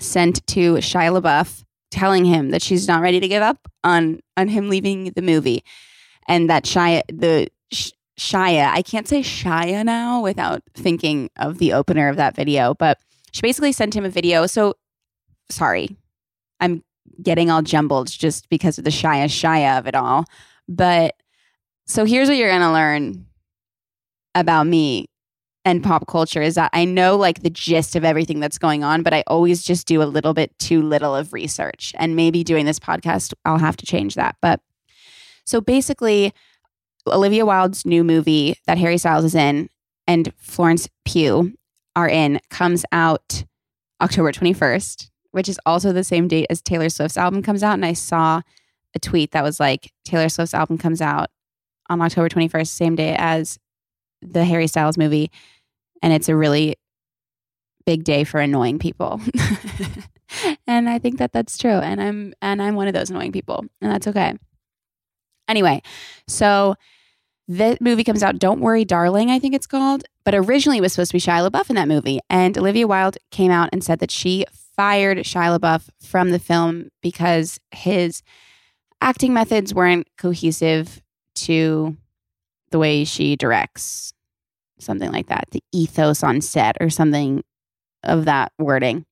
sent 0.00 0.44
to 0.48 0.74
Shia 0.78 1.20
LaBeouf 1.20 1.62
telling 1.92 2.24
him 2.24 2.50
that 2.50 2.62
she's 2.62 2.88
not 2.88 3.00
ready 3.00 3.20
to 3.20 3.28
give 3.28 3.44
up 3.44 3.68
on 3.84 4.18
on 4.36 4.48
him 4.48 4.68
leaving 4.68 5.12
the 5.12 5.22
movie 5.22 5.62
and 6.26 6.50
that 6.50 6.64
Shia 6.64 7.02
the 7.08 7.46
Shia, 8.20 8.70
I 8.70 8.82
can't 8.82 9.08
say 9.08 9.22
Shia 9.22 9.82
now 9.82 10.20
without 10.20 10.62
thinking 10.74 11.30
of 11.36 11.56
the 11.56 11.72
opener 11.72 12.10
of 12.10 12.16
that 12.16 12.36
video, 12.36 12.74
but 12.74 12.98
she 13.32 13.40
basically 13.40 13.72
sent 13.72 13.96
him 13.96 14.04
a 14.04 14.10
video. 14.10 14.46
So 14.46 14.74
sorry. 15.48 15.96
I'm 16.60 16.84
getting 17.22 17.50
all 17.50 17.62
jumbled 17.62 18.08
just 18.08 18.50
because 18.50 18.76
of 18.76 18.84
the 18.84 18.90
Shia 18.90 19.24
Shia 19.24 19.78
of 19.78 19.86
it 19.86 19.94
all. 19.94 20.26
But 20.68 21.14
so 21.86 22.04
here's 22.04 22.28
what 22.28 22.36
you're 22.36 22.50
going 22.50 22.60
to 22.60 22.72
learn 22.72 23.24
about 24.34 24.66
me 24.66 25.06
and 25.64 25.82
pop 25.82 26.06
culture 26.06 26.42
is 26.42 26.56
that 26.56 26.70
I 26.74 26.84
know 26.84 27.16
like 27.16 27.42
the 27.42 27.48
gist 27.48 27.96
of 27.96 28.04
everything 28.04 28.38
that's 28.38 28.58
going 28.58 28.84
on, 28.84 29.02
but 29.02 29.14
I 29.14 29.24
always 29.28 29.62
just 29.62 29.86
do 29.86 30.02
a 30.02 30.04
little 30.04 30.34
bit 30.34 30.56
too 30.58 30.82
little 30.82 31.16
of 31.16 31.32
research. 31.32 31.94
And 31.98 32.16
maybe 32.16 32.44
doing 32.44 32.66
this 32.66 32.78
podcast, 32.78 33.32
I'll 33.46 33.58
have 33.58 33.78
to 33.78 33.86
change 33.86 34.14
that. 34.16 34.36
But 34.42 34.60
so 35.46 35.62
basically, 35.62 36.34
Olivia 37.12 37.44
Wilde's 37.44 37.84
new 37.84 38.04
movie 38.04 38.56
that 38.66 38.78
Harry 38.78 38.98
Styles 38.98 39.24
is 39.24 39.34
in 39.34 39.68
and 40.06 40.32
Florence 40.38 40.88
Pugh 41.04 41.52
are 41.96 42.08
in 42.08 42.40
comes 42.50 42.84
out 42.92 43.44
October 44.00 44.32
21st, 44.32 45.10
which 45.32 45.48
is 45.48 45.60
also 45.66 45.92
the 45.92 46.04
same 46.04 46.28
date 46.28 46.46
as 46.50 46.62
Taylor 46.62 46.88
Swift's 46.88 47.16
album 47.16 47.42
comes 47.42 47.62
out. 47.62 47.74
And 47.74 47.84
I 47.84 47.92
saw 47.92 48.40
a 48.94 48.98
tweet 48.98 49.32
that 49.32 49.44
was 49.44 49.60
like, 49.60 49.92
Taylor 50.04 50.28
Swift's 50.28 50.54
album 50.54 50.78
comes 50.78 51.00
out 51.00 51.28
on 51.88 52.00
October 52.00 52.28
21st, 52.28 52.68
same 52.68 52.96
day 52.96 53.14
as 53.18 53.58
the 54.22 54.44
Harry 54.44 54.66
Styles 54.66 54.98
movie. 54.98 55.30
And 56.02 56.12
it's 56.12 56.28
a 56.28 56.36
really 56.36 56.76
big 57.84 58.04
day 58.04 58.24
for 58.24 58.40
annoying 58.40 58.78
people. 58.78 59.20
and 60.66 60.88
I 60.88 60.98
think 60.98 61.18
that 61.18 61.32
that's 61.32 61.58
true. 61.58 61.70
And 61.70 62.00
I'm, 62.00 62.34
and 62.40 62.62
I'm 62.62 62.74
one 62.74 62.88
of 62.88 62.94
those 62.94 63.10
annoying 63.10 63.32
people 63.32 63.64
and 63.80 63.92
that's 63.92 64.06
okay. 64.06 64.34
Anyway, 65.48 65.82
so 66.28 66.76
the 67.50 67.76
movie 67.80 68.04
comes 68.04 68.22
out, 68.22 68.38
Don't 68.38 68.60
Worry, 68.60 68.84
Darling, 68.84 69.28
I 69.28 69.40
think 69.40 69.56
it's 69.56 69.66
called. 69.66 70.04
But 70.24 70.36
originally 70.36 70.78
it 70.78 70.82
was 70.82 70.92
supposed 70.92 71.10
to 71.10 71.16
be 71.16 71.20
Shia 71.20 71.50
LaBeouf 71.50 71.68
in 71.68 71.74
that 71.74 71.88
movie. 71.88 72.20
And 72.30 72.56
Olivia 72.56 72.86
Wilde 72.86 73.18
came 73.32 73.50
out 73.50 73.70
and 73.72 73.82
said 73.82 73.98
that 73.98 74.12
she 74.12 74.44
fired 74.76 75.18
Shia 75.18 75.58
LaBeouf 75.58 75.88
from 76.00 76.30
the 76.30 76.38
film 76.38 76.90
because 77.02 77.58
his 77.72 78.22
acting 79.00 79.34
methods 79.34 79.74
weren't 79.74 80.06
cohesive 80.16 81.02
to 81.34 81.96
the 82.70 82.78
way 82.78 83.02
she 83.02 83.34
directs, 83.34 84.12
something 84.78 85.10
like 85.10 85.26
that, 85.26 85.48
the 85.50 85.64
ethos 85.72 86.22
on 86.22 86.40
set 86.40 86.76
or 86.80 86.88
something 86.88 87.42
of 88.04 88.26
that 88.26 88.52
wording. 88.60 89.04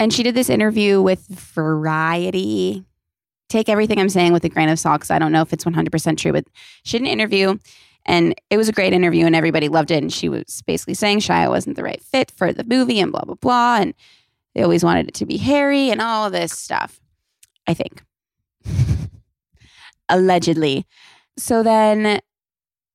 And 0.00 0.12
she 0.12 0.24
did 0.24 0.34
this 0.34 0.50
interview 0.50 1.00
with 1.00 1.24
Variety. 1.28 2.84
Take 3.48 3.68
everything 3.68 3.98
I'm 3.98 4.08
saying 4.08 4.32
with 4.32 4.44
a 4.44 4.48
grain 4.48 4.68
of 4.68 4.78
salt 4.78 5.00
because 5.00 5.10
I 5.10 5.18
don't 5.18 5.32
know 5.32 5.42
if 5.42 5.52
it's 5.52 5.64
100% 5.64 6.16
true, 6.18 6.32
but 6.32 6.44
she 6.84 6.98
did 6.98 7.02
an 7.02 7.12
interview 7.12 7.58
and 8.04 8.34
it 8.50 8.56
was 8.56 8.68
a 8.68 8.72
great 8.72 8.92
interview 8.92 9.26
and 9.26 9.36
everybody 9.36 9.68
loved 9.68 9.90
it. 9.90 10.02
And 10.02 10.12
she 10.12 10.28
was 10.28 10.62
basically 10.66 10.94
saying 10.94 11.20
Shia 11.20 11.48
wasn't 11.48 11.76
the 11.76 11.82
right 11.82 12.02
fit 12.02 12.30
for 12.30 12.52
the 12.52 12.64
movie 12.64 13.00
and 13.00 13.12
blah, 13.12 13.22
blah, 13.22 13.34
blah. 13.34 13.78
And 13.80 13.94
they 14.54 14.62
always 14.62 14.84
wanted 14.84 15.08
it 15.08 15.14
to 15.14 15.26
be 15.26 15.36
Harry 15.36 15.90
and 15.90 16.00
all 16.00 16.30
this 16.30 16.52
stuff, 16.52 17.00
I 17.66 17.74
think. 17.74 18.02
Allegedly. 20.08 20.86
So 21.36 21.62
then 21.62 22.20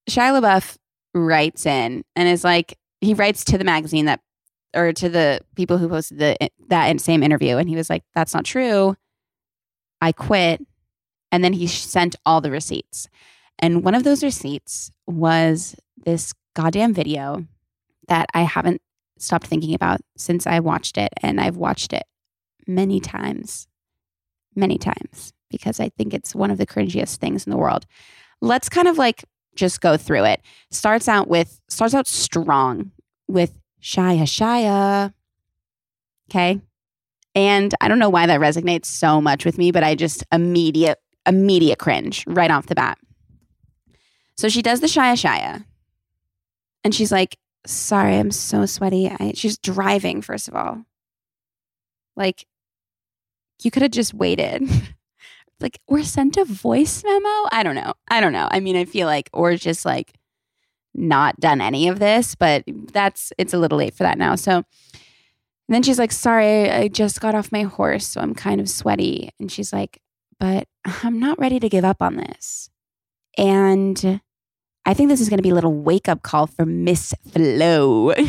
Shia 0.09 0.41
LaBeouf 0.41 0.77
writes 1.13 1.65
in 1.65 2.03
and 2.15 2.27
is 2.27 2.43
like, 2.43 2.77
he 3.01 3.13
writes 3.13 3.45
to 3.45 3.57
the 3.57 3.63
magazine 3.63 4.05
that, 4.05 4.19
or 4.75 4.91
to 4.93 5.09
the 5.09 5.39
people 5.55 5.77
who 5.77 5.87
posted 5.87 6.17
the 6.17 6.35
that 6.69 6.99
same 6.99 7.21
interview, 7.21 7.57
and 7.57 7.69
he 7.69 7.75
was 7.75 7.91
like, 7.91 8.03
"That's 8.15 8.33
not 8.33 8.43
true. 8.43 8.95
I 10.03 10.11
quit." 10.11 10.65
And 11.31 11.43
then 11.43 11.53
he 11.53 11.67
sent 11.67 12.15
all 12.25 12.41
the 12.41 12.51
receipts, 12.51 13.07
and 13.59 13.83
one 13.83 13.95
of 13.95 14.03
those 14.03 14.23
receipts 14.23 14.91
was 15.07 15.75
this 16.05 16.33
goddamn 16.55 16.93
video 16.93 17.45
that 18.07 18.27
I 18.33 18.41
haven't 18.41 18.81
stopped 19.17 19.47
thinking 19.47 19.73
about 19.73 20.01
since 20.17 20.45
I 20.45 20.59
watched 20.59 20.97
it, 20.97 21.11
and 21.21 21.39
I've 21.39 21.57
watched 21.57 21.93
it 21.93 22.03
many 22.67 22.99
times, 22.99 23.67
many 24.55 24.77
times 24.77 25.33
because 25.49 25.79
I 25.79 25.89
think 25.89 26.13
it's 26.13 26.35
one 26.35 26.51
of 26.51 26.57
the 26.57 26.65
cringiest 26.65 27.17
things 27.17 27.45
in 27.45 27.51
the 27.51 27.57
world. 27.57 27.85
Let's 28.41 28.69
kind 28.69 28.87
of 28.87 28.97
like 28.97 29.23
just 29.55 29.81
go 29.81 29.97
through 29.97 30.25
it. 30.25 30.41
Starts 30.71 31.07
out 31.07 31.27
with 31.27 31.61
starts 31.69 31.93
out 31.93 32.07
strong 32.07 32.91
with 33.27 33.57
Shia 33.81 34.23
Shia. 34.23 35.13
Okay. 36.29 36.59
And 37.35 37.73
I 37.81 37.87
don't 37.87 37.99
know 37.99 38.09
why 38.09 38.27
that 38.27 38.39
resonates 38.39 38.85
so 38.85 39.19
much 39.19 39.45
with 39.45 39.57
me, 39.57 39.71
but 39.71 39.83
I 39.83 39.95
just 39.95 40.23
immediate 40.31 40.99
immediate 41.25 41.79
cringe 41.79 42.25
right 42.27 42.51
off 42.51 42.67
the 42.67 42.75
bat. 42.75 42.97
So 44.35 44.49
she 44.49 44.61
does 44.61 44.81
the 44.81 44.87
Shia 44.87 45.13
Shia. 45.13 45.63
And 46.83 46.93
she's 46.93 47.11
like, 47.11 47.37
sorry, 47.65 48.17
I'm 48.17 48.31
so 48.31 48.65
sweaty. 48.65 49.09
I, 49.09 49.31
she's 49.35 49.57
driving, 49.57 50.21
first 50.21 50.49
of 50.49 50.55
all. 50.55 50.83
Like, 52.15 52.45
you 53.63 53.71
could 53.71 53.83
have 53.83 53.91
just 53.91 54.13
waited. 54.13 54.69
like 55.63 55.79
or 55.87 56.03
sent 56.03 56.37
a 56.37 56.45
voice 56.45 57.03
memo. 57.03 57.47
I 57.51 57.61
don't 57.63 57.75
know. 57.75 57.93
I 58.09 58.19
don't 58.21 58.33
know. 58.33 58.47
I 58.51 58.59
mean, 58.59 58.75
I 58.75 58.85
feel 58.85 59.07
like 59.07 59.29
or 59.33 59.55
just 59.55 59.85
like 59.85 60.13
not 60.93 61.39
done 61.39 61.61
any 61.61 61.87
of 61.87 61.99
this, 61.99 62.35
but 62.35 62.63
that's 62.67 63.33
it's 63.37 63.53
a 63.53 63.57
little 63.57 63.77
late 63.79 63.95
for 63.95 64.03
that 64.03 64.17
now. 64.17 64.35
So 64.35 64.63
then 65.69 65.83
she's 65.83 65.99
like, 65.99 66.11
"Sorry, 66.11 66.69
I 66.69 66.87
just 66.87 67.21
got 67.21 67.35
off 67.35 67.51
my 67.51 67.63
horse, 67.63 68.07
so 68.07 68.21
I'm 68.21 68.33
kind 68.33 68.59
of 68.59 68.69
sweaty." 68.69 69.29
And 69.39 69.51
she's 69.51 69.71
like, 69.73 70.01
"But 70.39 70.67
I'm 71.03 71.19
not 71.19 71.39
ready 71.39 71.59
to 71.59 71.69
give 71.69 71.85
up 71.85 72.01
on 72.01 72.17
this." 72.17 72.69
And 73.37 74.21
I 74.85 74.93
think 74.93 75.09
this 75.09 75.21
is 75.21 75.29
going 75.29 75.37
to 75.37 75.43
be 75.43 75.49
a 75.49 75.55
little 75.55 75.73
wake 75.73 76.07
up 76.09 76.21
call 76.21 76.47
for 76.47 76.65
Miss 76.65 77.13
Flo. 77.31 78.13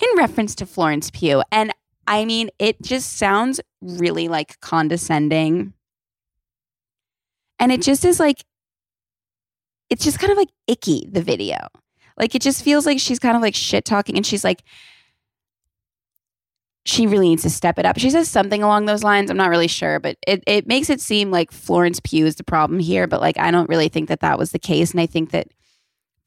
in 0.00 0.08
reference 0.16 0.54
to 0.56 0.66
Florence 0.66 1.10
Pugh. 1.10 1.42
And 1.50 1.72
I 2.06 2.24
mean, 2.24 2.50
it 2.58 2.80
just 2.82 3.16
sounds 3.16 3.60
really 3.80 4.28
like 4.28 4.60
condescending. 4.60 5.74
And 7.58 7.72
it 7.72 7.82
just 7.82 8.04
is 8.04 8.20
like, 8.20 8.44
it's 9.90 10.04
just 10.04 10.18
kind 10.18 10.30
of 10.30 10.38
like 10.38 10.50
icky, 10.66 11.08
the 11.10 11.22
video. 11.22 11.56
Like, 12.16 12.34
it 12.34 12.42
just 12.42 12.62
feels 12.62 12.86
like 12.86 12.98
she's 12.98 13.18
kind 13.18 13.36
of 13.36 13.42
like 13.42 13.54
shit 13.54 13.84
talking 13.84 14.16
and 14.16 14.26
she's 14.26 14.44
like, 14.44 14.62
she 16.88 17.06
really 17.06 17.28
needs 17.28 17.42
to 17.42 17.50
step 17.50 17.78
it 17.78 17.84
up. 17.84 17.98
She 17.98 18.08
says 18.08 18.30
something 18.30 18.62
along 18.62 18.86
those 18.86 19.04
lines. 19.04 19.30
I'm 19.30 19.36
not 19.36 19.50
really 19.50 19.68
sure, 19.68 20.00
but 20.00 20.16
it, 20.26 20.42
it 20.46 20.66
makes 20.66 20.88
it 20.88 21.02
seem 21.02 21.30
like 21.30 21.52
Florence 21.52 22.00
Pugh 22.00 22.24
is 22.24 22.36
the 22.36 22.44
problem 22.44 22.80
here. 22.80 23.06
But 23.06 23.20
like, 23.20 23.38
I 23.38 23.50
don't 23.50 23.68
really 23.68 23.90
think 23.90 24.08
that 24.08 24.20
that 24.20 24.38
was 24.38 24.52
the 24.52 24.58
case. 24.58 24.92
And 24.92 25.00
I 25.00 25.04
think 25.04 25.30
that 25.32 25.48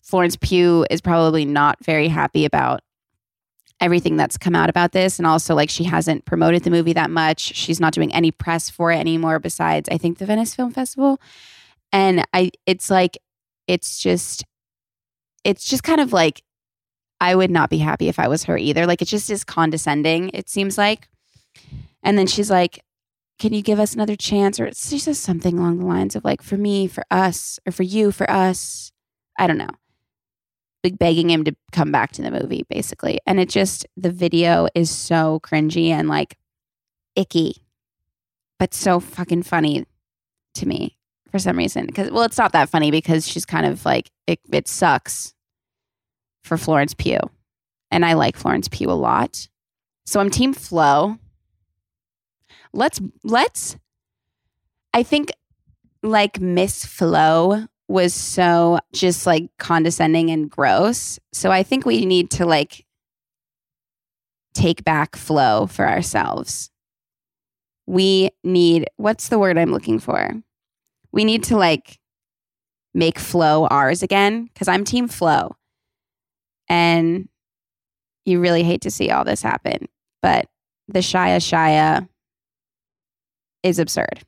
Florence 0.04 0.38
Pugh 0.40 0.86
is 0.92 1.02
probably 1.02 1.46
not 1.46 1.84
very 1.84 2.10
happy 2.10 2.46
about 2.46 2.82
everything 3.80 4.18
that's 4.18 4.38
come 4.38 4.54
out 4.54 4.70
about 4.70 4.92
this 4.92 5.18
and 5.18 5.26
also 5.26 5.56
like 5.56 5.72
she 5.72 5.84
hasn't 5.84 6.26
promoted 6.26 6.62
the 6.62 6.70
movie 6.70 6.94
that 6.94 7.10
much 7.10 7.40
she's 7.40 7.80
not 7.80 7.94
doing 7.94 8.14
any 8.14 8.30
press 8.30 8.70
for 8.70 8.92
it 8.92 8.98
anymore 8.98 9.40
besides 9.40 9.90
i 9.92 9.98
think 9.98 10.20
the 10.20 10.26
venice 10.28 10.54
film 10.54 10.72
festival 10.72 11.20
and 11.92 12.24
i 12.32 12.52
it's 12.68 12.92
like 12.92 13.18
it's 13.66 14.00
just 14.00 14.46
it's 15.44 15.66
just 15.66 15.82
kind 15.82 16.00
of 16.00 16.14
like 16.14 16.44
i 17.22 17.34
would 17.34 17.52
not 17.52 17.70
be 17.70 17.78
happy 17.78 18.10
if 18.10 18.20
i 18.20 18.28
was 18.28 18.44
her 18.44 18.58
either. 18.58 18.86
Like 18.86 19.02
it 19.02 19.08
just 19.08 19.30
is 19.30 19.46
condescending 19.46 20.32
it 20.34 20.50
seems 20.50 20.78
like. 20.78 21.08
And 22.04 22.18
then 22.18 22.28
she's 22.28 22.52
like 22.52 22.84
can 23.42 23.54
you 23.54 23.64
give 23.64 23.80
us 23.80 23.96
another 23.96 24.16
chance? 24.16 24.60
Or 24.60 24.72
she 24.72 25.00
says 25.00 25.18
something 25.18 25.58
along 25.58 25.80
the 25.80 25.86
lines 25.88 26.16
of 26.16 26.24
like 26.24 26.44
for 26.44 26.58
me 26.58 26.86
for 26.86 27.04
us 27.10 27.60
or 27.66 27.72
for 27.72 27.82
you 27.82 28.12
for 28.12 28.30
us. 28.30 28.92
I 29.40 29.48
don't 29.48 29.58
know. 29.58 29.72
Like 30.84 31.00
begging 31.00 31.32
him 31.32 31.44
to 31.46 31.56
come 31.72 31.92
back 31.92 32.12
to 32.14 32.22
the 32.22 32.30
movie, 32.30 32.68
basically. 32.70 33.20
And 33.26 33.40
it 33.40 33.50
just, 33.50 33.88
the 33.98 34.12
video 34.12 34.68
is 34.76 34.92
so 34.92 35.40
cringy 35.44 35.88
and 35.88 36.08
like 36.08 36.38
icky, 37.16 37.66
but 38.60 38.76
so 38.76 39.00
fucking 39.00 39.42
funny 39.42 39.88
to 40.54 40.68
me 40.68 40.96
for 41.32 41.40
some 41.40 41.58
reason. 41.58 41.88
Because, 41.88 42.12
well, 42.12 42.24
it's 42.24 42.38
not 42.38 42.52
that 42.52 42.70
funny 42.70 42.92
because 42.92 43.28
she's 43.28 43.46
kind 43.46 43.66
of 43.66 43.84
like, 43.86 44.12
it, 44.28 44.40
it 44.54 44.68
sucks 44.68 45.34
for 46.44 46.58
Florence 46.58 46.94
Pugh. 46.94 47.20
and 47.92 48.06
I 48.06 48.14
like 48.14 48.38
Florence 48.38 48.68
Pugh 48.70 48.90
a 48.90 48.94
lot. 48.94 49.48
So 50.06 50.20
I'm 50.20 50.30
team 50.30 50.54
Flo. 50.54 51.18
Let's 52.74 53.02
let's 53.24 53.78
I 54.94 55.04
think 55.04 55.32
like 56.02 56.40
Miss 56.40 56.86
Flo 56.86 57.66
was 57.88 58.14
so 58.14 58.80
just 58.94 59.28
like 59.28 59.50
condescending 59.60 60.32
and 60.32 60.50
gross. 60.50 61.20
So 61.34 61.52
I 61.52 61.64
think 61.64 61.86
we 61.86 62.06
need 62.06 62.32
to 62.32 62.46
like 62.46 62.86
take 64.54 64.84
back 64.84 65.16
Flo 65.16 65.68
for 65.68 65.88
ourselves. 65.88 66.72
We 67.86 68.30
need 68.44 68.88
what's 68.96 69.28
the 69.28 69.40
word 69.40 69.58
I'm 69.58 69.72
looking 69.72 70.00
for? 70.00 70.32
We 71.12 71.26
need 71.26 71.44
to 71.46 71.58
like 71.58 72.00
make 72.94 73.20
Flo 73.20 73.68
ours 73.68 74.02
again 74.02 74.46
because 74.46 74.70
I'm 74.70 74.86
team 74.86 75.08
Flo. 75.10 75.56
And 76.72 77.28
you 78.24 78.40
really 78.40 78.64
hate 78.64 78.80
to 78.84 78.92
see 78.92 79.12
all 79.12 79.26
this 79.26 79.42
happen, 79.42 79.90
but 80.22 80.48
the 80.88 81.00
Shia 81.00 81.36
Shia 81.38 82.08
is 83.62 83.78
absurd. 83.78 84.22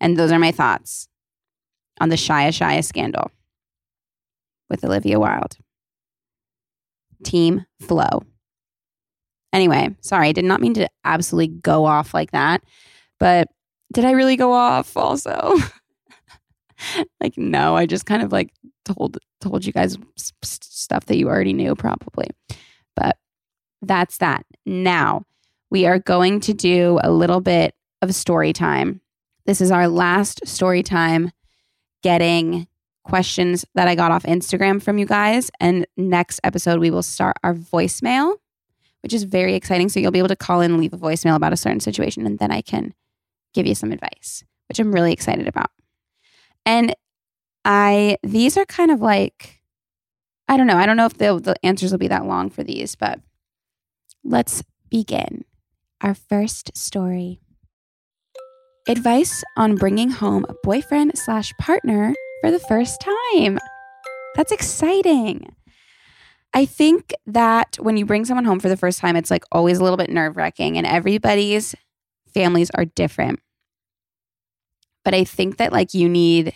And 0.00 0.16
those 0.16 0.32
are 0.32 0.38
my 0.40 0.50
thoughts 0.50 1.06
on 2.00 2.08
the 2.08 2.16
Shia 2.16 2.48
Shia 2.48 2.84
scandal 2.84 3.30
with 4.68 4.84
Olivia 4.84 5.20
Wilde. 5.20 5.58
Team 7.22 7.64
Flo. 7.80 8.24
Anyway, 9.52 9.94
sorry, 10.00 10.30
I 10.30 10.32
did 10.32 10.44
not 10.44 10.60
mean 10.60 10.74
to 10.74 10.88
absolutely 11.04 11.54
go 11.60 11.84
off 11.84 12.12
like 12.12 12.32
that, 12.32 12.64
but 13.20 13.46
did 13.92 14.04
I 14.04 14.10
really 14.10 14.36
go 14.36 14.52
off 14.52 14.96
also? 14.96 15.54
like 17.20 17.38
no, 17.38 17.76
I 17.76 17.86
just 17.86 18.06
kind 18.06 18.24
of 18.24 18.32
like 18.32 18.50
told 18.86 19.18
told 19.40 19.64
you 19.64 19.72
guys 19.72 19.98
stuff 20.16 21.06
that 21.06 21.18
you 21.18 21.28
already 21.28 21.52
knew 21.52 21.74
probably. 21.74 22.26
But 22.94 23.18
that's 23.82 24.18
that. 24.18 24.46
Now, 24.64 25.24
we 25.70 25.86
are 25.86 25.98
going 25.98 26.40
to 26.40 26.54
do 26.54 26.98
a 27.02 27.10
little 27.10 27.40
bit 27.40 27.74
of 28.02 28.14
story 28.14 28.52
time. 28.52 29.00
This 29.44 29.60
is 29.60 29.70
our 29.70 29.88
last 29.88 30.46
story 30.46 30.82
time 30.82 31.30
getting 32.02 32.66
questions 33.04 33.64
that 33.74 33.88
I 33.88 33.94
got 33.94 34.10
off 34.10 34.24
Instagram 34.24 34.82
from 34.82 34.98
you 34.98 35.06
guys. 35.06 35.50
And 35.60 35.86
next 35.96 36.40
episode, 36.42 36.80
we 36.80 36.90
will 36.90 37.02
start 37.02 37.36
our 37.44 37.54
voicemail, 37.54 38.36
which 39.02 39.12
is 39.12 39.24
very 39.24 39.54
exciting. 39.54 39.88
So 39.88 40.00
you'll 40.00 40.10
be 40.10 40.18
able 40.18 40.28
to 40.28 40.36
call 40.36 40.60
in 40.60 40.72
and 40.72 40.80
leave 40.80 40.92
a 40.92 40.98
voicemail 40.98 41.36
about 41.36 41.52
a 41.52 41.56
certain 41.56 41.80
situation, 41.80 42.26
and 42.26 42.38
then 42.38 42.50
I 42.50 42.62
can 42.62 42.94
give 43.54 43.66
you 43.66 43.74
some 43.74 43.92
advice, 43.92 44.44
which 44.68 44.78
I'm 44.78 44.92
really 44.92 45.12
excited 45.12 45.46
about. 45.46 45.70
And 46.64 46.94
I, 47.68 48.16
these 48.22 48.56
are 48.56 48.64
kind 48.64 48.92
of 48.92 49.00
like, 49.00 49.60
I 50.48 50.56
don't 50.56 50.68
know. 50.68 50.76
I 50.76 50.86
don't 50.86 50.96
know 50.96 51.06
if 51.06 51.18
the, 51.18 51.40
the 51.40 51.56
answers 51.66 51.90
will 51.90 51.98
be 51.98 52.06
that 52.06 52.24
long 52.24 52.48
for 52.48 52.62
these, 52.62 52.94
but 52.94 53.18
let's 54.22 54.62
begin. 54.88 55.44
Our 56.00 56.14
first 56.14 56.76
story. 56.76 57.40
Advice 58.88 59.42
on 59.56 59.74
bringing 59.74 60.10
home 60.10 60.46
a 60.48 60.54
boyfriend 60.62 61.18
slash 61.18 61.52
partner 61.58 62.14
for 62.40 62.52
the 62.52 62.60
first 62.60 63.00
time. 63.00 63.58
That's 64.36 64.52
exciting. 64.52 65.56
I 66.54 66.66
think 66.66 67.12
that 67.26 67.76
when 67.80 67.96
you 67.96 68.06
bring 68.06 68.24
someone 68.24 68.44
home 68.44 68.60
for 68.60 68.68
the 68.68 68.76
first 68.76 69.00
time, 69.00 69.16
it's 69.16 69.30
like 69.30 69.42
always 69.50 69.78
a 69.78 69.82
little 69.82 69.96
bit 69.96 70.10
nerve 70.10 70.36
wracking, 70.36 70.78
and 70.78 70.86
everybody's 70.86 71.74
families 72.32 72.70
are 72.76 72.84
different. 72.84 73.40
But 75.04 75.14
I 75.14 75.24
think 75.24 75.56
that 75.56 75.72
like 75.72 75.94
you 75.94 76.08
need, 76.08 76.54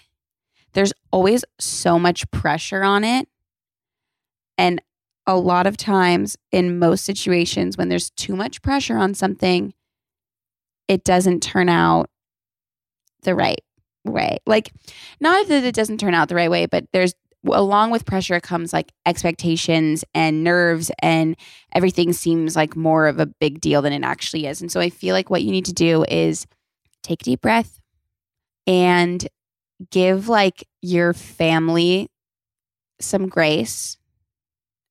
there's 0.72 0.92
always 1.10 1.44
so 1.58 1.98
much 1.98 2.30
pressure 2.30 2.82
on 2.82 3.04
it. 3.04 3.28
And 4.58 4.80
a 5.26 5.36
lot 5.36 5.66
of 5.66 5.76
times 5.76 6.36
in 6.52 6.78
most 6.78 7.04
situations, 7.04 7.76
when 7.76 7.88
there's 7.88 8.10
too 8.10 8.36
much 8.36 8.62
pressure 8.62 8.96
on 8.96 9.14
something, 9.14 9.72
it 10.88 11.04
doesn't 11.04 11.42
turn 11.42 11.68
out 11.68 12.10
the 13.22 13.34
right 13.34 13.62
way. 14.04 14.38
Like, 14.46 14.72
not 15.20 15.46
that 15.48 15.64
it 15.64 15.74
doesn't 15.74 15.98
turn 15.98 16.14
out 16.14 16.28
the 16.28 16.34
right 16.34 16.50
way, 16.50 16.66
but 16.66 16.86
there's 16.92 17.14
along 17.46 17.90
with 17.90 18.04
pressure 18.04 18.38
comes 18.38 18.72
like 18.72 18.92
expectations 19.06 20.04
and 20.14 20.44
nerves, 20.44 20.90
and 21.00 21.36
everything 21.74 22.12
seems 22.12 22.54
like 22.54 22.76
more 22.76 23.06
of 23.06 23.18
a 23.18 23.26
big 23.26 23.60
deal 23.60 23.82
than 23.82 23.92
it 23.92 24.04
actually 24.04 24.46
is. 24.46 24.60
And 24.60 24.70
so 24.70 24.80
I 24.80 24.90
feel 24.90 25.14
like 25.14 25.30
what 25.30 25.42
you 25.42 25.50
need 25.50 25.64
to 25.66 25.72
do 25.72 26.04
is 26.08 26.46
take 27.02 27.22
a 27.22 27.24
deep 27.24 27.40
breath 27.40 27.80
and 28.66 29.26
give 29.90 30.28
like 30.28 30.66
your 30.82 31.12
family 31.12 32.10
some 33.00 33.28
grace 33.28 33.96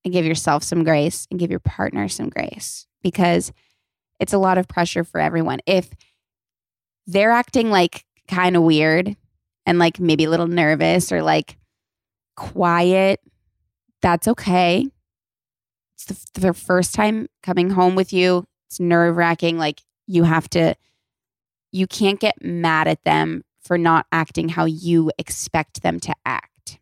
and 0.04 0.12
give 0.12 0.24
yourself 0.24 0.62
some 0.62 0.84
grace 0.84 1.26
and 1.30 1.38
give 1.38 1.50
your 1.50 1.60
partner 1.60 2.08
some 2.08 2.28
grace 2.28 2.86
because 3.02 3.52
it's 4.18 4.32
a 4.32 4.38
lot 4.38 4.58
of 4.58 4.68
pressure 4.68 5.04
for 5.04 5.20
everyone. 5.20 5.60
If 5.66 5.90
they're 7.06 7.30
acting 7.30 7.70
like 7.70 8.04
kind 8.28 8.56
of 8.56 8.62
weird 8.62 9.16
and 9.66 9.78
like 9.78 10.00
maybe 10.00 10.24
a 10.24 10.30
little 10.30 10.46
nervous 10.46 11.12
or 11.12 11.22
like 11.22 11.56
quiet, 12.36 13.20
that's 14.02 14.28
okay. 14.28 14.86
It's 15.94 16.32
the, 16.32 16.40
the 16.40 16.54
first 16.54 16.94
time 16.94 17.28
coming 17.42 17.70
home 17.70 17.94
with 17.94 18.12
you. 18.12 18.44
It's 18.68 18.80
nerve 18.80 19.16
wracking. 19.16 19.58
Like 19.58 19.82
you 20.06 20.24
have 20.24 20.48
to, 20.50 20.74
you 21.72 21.86
can't 21.86 22.20
get 22.20 22.42
mad 22.42 22.88
at 22.88 23.04
them 23.04 23.44
for 23.62 23.78
not 23.78 24.06
acting 24.12 24.48
how 24.48 24.64
you 24.64 25.10
expect 25.18 25.82
them 25.82 26.00
to 26.00 26.14
act. 26.24 26.78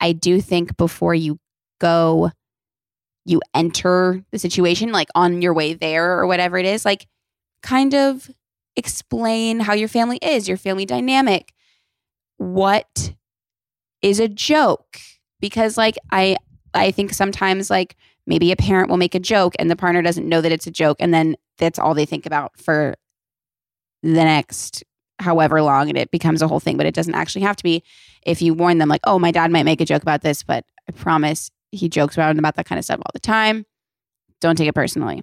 I 0.00 0.12
do 0.12 0.40
think 0.40 0.76
before 0.76 1.14
you 1.14 1.38
go, 1.80 2.30
you 3.24 3.40
enter 3.54 4.22
the 4.30 4.38
situation, 4.38 4.92
like 4.92 5.08
on 5.14 5.42
your 5.42 5.52
way 5.52 5.74
there 5.74 6.18
or 6.18 6.26
whatever 6.26 6.56
it 6.58 6.66
is, 6.66 6.84
like 6.84 7.06
kind 7.62 7.94
of 7.94 8.30
explain 8.76 9.60
how 9.60 9.74
your 9.74 9.88
family 9.88 10.18
is, 10.22 10.48
your 10.48 10.56
family 10.56 10.86
dynamic. 10.86 11.52
What 12.36 13.14
is 14.02 14.20
a 14.20 14.28
joke? 14.28 14.98
Because 15.40 15.76
like 15.76 15.96
I 16.12 16.36
I 16.74 16.90
think 16.90 17.12
sometimes 17.12 17.70
like 17.70 17.96
maybe 18.26 18.52
a 18.52 18.56
parent 18.56 18.88
will 18.88 18.96
make 18.96 19.14
a 19.14 19.20
joke 19.20 19.54
and 19.58 19.70
the 19.70 19.76
partner 19.76 20.02
doesn't 20.02 20.28
know 20.28 20.40
that 20.40 20.52
it's 20.52 20.66
a 20.66 20.70
joke 20.70 20.98
and 21.00 21.12
then 21.12 21.36
that's 21.58 21.78
all 21.78 21.94
they 21.94 22.06
think 22.06 22.26
about 22.26 22.52
for 22.58 22.94
the 24.02 24.12
next 24.12 24.84
however 25.20 25.62
long 25.62 25.88
and 25.88 25.98
it 25.98 26.10
becomes 26.10 26.42
a 26.42 26.48
whole 26.48 26.60
thing 26.60 26.76
but 26.76 26.86
it 26.86 26.94
doesn't 26.94 27.14
actually 27.14 27.42
have 27.42 27.56
to 27.56 27.64
be 27.64 27.82
if 28.24 28.40
you 28.40 28.54
warn 28.54 28.78
them 28.78 28.88
like 28.88 29.00
oh 29.04 29.18
my 29.18 29.30
dad 29.30 29.50
might 29.50 29.64
make 29.64 29.80
a 29.80 29.84
joke 29.84 30.02
about 30.02 30.22
this 30.22 30.42
but 30.42 30.64
i 30.88 30.92
promise 30.92 31.50
he 31.72 31.88
jokes 31.88 32.16
around 32.16 32.38
about 32.38 32.56
that 32.56 32.66
kind 32.66 32.78
of 32.78 32.84
stuff 32.84 33.00
all 33.00 33.10
the 33.12 33.20
time 33.20 33.64
don't 34.40 34.56
take 34.56 34.68
it 34.68 34.74
personally 34.74 35.22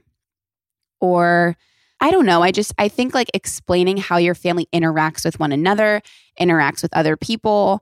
or 1.00 1.56
I 2.02 2.12
don't 2.12 2.26
know. 2.26 2.42
I 2.42 2.52
just, 2.52 2.74
I 2.78 2.88
think 2.88 3.14
like 3.14 3.30
explaining 3.34 3.98
how 3.98 4.18
your 4.18 4.36
family 4.36 4.68
interacts 4.74 5.24
with 5.24 5.40
one 5.40 5.52
another, 5.52 6.02
interacts 6.40 6.82
with 6.82 6.96
other 6.96 7.16
people. 7.16 7.82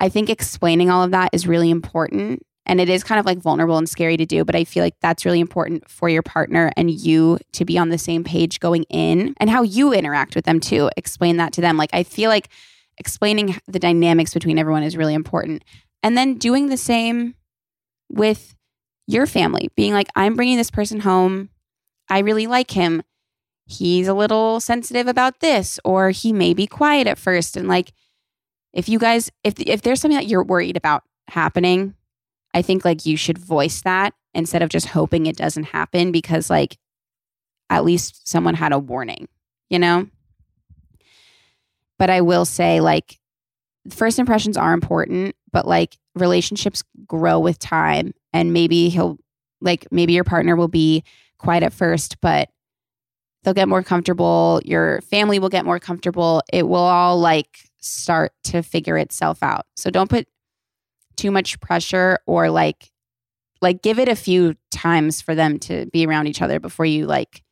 I 0.00 0.08
think 0.08 0.28
explaining 0.28 0.90
all 0.90 1.04
of 1.04 1.12
that 1.12 1.30
is 1.32 1.46
really 1.46 1.70
important. 1.70 2.42
And 2.68 2.80
it 2.80 2.88
is 2.88 3.02
kind 3.02 3.18
of 3.18 3.26
like 3.26 3.38
vulnerable 3.38 3.78
and 3.78 3.88
scary 3.88 4.16
to 4.16 4.26
do, 4.26 4.44
but 4.44 4.54
I 4.54 4.64
feel 4.64 4.84
like 4.84 4.94
that's 5.00 5.24
really 5.24 5.40
important 5.40 5.88
for 5.90 6.08
your 6.08 6.22
partner 6.22 6.70
and 6.76 6.90
you 6.90 7.38
to 7.52 7.64
be 7.64 7.78
on 7.78 7.88
the 7.88 7.98
same 7.98 8.24
page 8.24 8.60
going 8.60 8.84
in 8.84 9.34
and 9.40 9.48
how 9.48 9.62
you 9.62 9.92
interact 9.92 10.34
with 10.34 10.44
them 10.44 10.60
too. 10.60 10.90
Explain 10.96 11.38
that 11.38 11.52
to 11.54 11.60
them. 11.60 11.76
Like, 11.76 11.90
I 11.92 12.02
feel 12.02 12.28
like 12.28 12.48
explaining 12.98 13.56
the 13.66 13.78
dynamics 13.78 14.34
between 14.34 14.58
everyone 14.58 14.82
is 14.82 14.96
really 14.96 15.14
important. 15.14 15.64
And 16.02 16.16
then 16.16 16.34
doing 16.34 16.68
the 16.68 16.76
same 16.76 17.34
with 18.10 18.54
your 19.06 19.26
family, 19.26 19.70
being 19.74 19.94
like, 19.94 20.08
I'm 20.14 20.36
bringing 20.36 20.58
this 20.58 20.70
person 20.70 21.00
home. 21.00 21.48
I 22.10 22.20
really 22.20 22.46
like 22.46 22.70
him 22.70 23.02
he's 23.68 24.08
a 24.08 24.14
little 24.14 24.60
sensitive 24.60 25.06
about 25.06 25.40
this 25.40 25.78
or 25.84 26.10
he 26.10 26.32
may 26.32 26.54
be 26.54 26.66
quiet 26.66 27.06
at 27.06 27.18
first 27.18 27.56
and 27.56 27.68
like 27.68 27.92
if 28.72 28.88
you 28.88 28.98
guys 28.98 29.30
if 29.44 29.54
if 29.60 29.82
there's 29.82 30.00
something 30.00 30.16
that 30.16 30.26
you're 30.26 30.42
worried 30.42 30.76
about 30.76 31.02
happening 31.28 31.94
i 32.54 32.62
think 32.62 32.84
like 32.84 33.06
you 33.06 33.16
should 33.16 33.38
voice 33.38 33.82
that 33.82 34.14
instead 34.34 34.62
of 34.62 34.68
just 34.68 34.88
hoping 34.88 35.26
it 35.26 35.36
doesn't 35.36 35.64
happen 35.64 36.12
because 36.12 36.50
like 36.50 36.78
at 37.70 37.84
least 37.84 38.26
someone 38.28 38.54
had 38.54 38.72
a 38.72 38.78
warning 38.78 39.28
you 39.70 39.78
know? 39.78 40.06
But 41.98 42.10
i 42.10 42.20
will 42.20 42.44
say 42.44 42.80
like 42.80 43.18
first 43.90 44.18
impressions 44.18 44.56
are 44.56 44.72
important 44.72 45.34
but 45.52 45.66
like 45.66 45.96
relationships 46.14 46.82
grow 47.06 47.38
with 47.38 47.58
time 47.58 48.12
and 48.32 48.52
maybe 48.52 48.88
he'll 48.88 49.18
like 49.60 49.86
maybe 49.90 50.12
your 50.12 50.24
partner 50.24 50.54
will 50.56 50.68
be 50.68 51.02
quiet 51.38 51.62
at 51.62 51.72
first 51.72 52.20
but 52.20 52.50
they'll 53.42 53.54
get 53.54 53.68
more 53.68 53.82
comfortable 53.82 54.60
your 54.64 55.00
family 55.02 55.38
will 55.38 55.48
get 55.48 55.64
more 55.64 55.78
comfortable. 55.78 56.42
It 56.52 56.68
will 56.68 56.76
all 56.76 57.18
like 57.18 57.58
start 57.80 58.32
to 58.44 58.62
figure 58.62 58.98
itself 58.98 59.42
out. 59.42 59.66
So 59.76 59.90
don't 59.90 60.10
put 60.10 60.26
too 61.18 61.30
much 61.30 61.60
pressure 61.60 62.18
or 62.26 62.50
like 62.50 62.90
like 63.60 63.82
give 63.82 63.98
it 63.98 64.08
a 64.08 64.16
few 64.16 64.54
times 64.70 65.20
for 65.20 65.34
them 65.34 65.58
to 65.58 65.86
be 65.86 66.06
around 66.06 66.26
each 66.28 66.40
other 66.40 66.60
before 66.60 66.86
you 66.86 67.06
like 67.06 67.42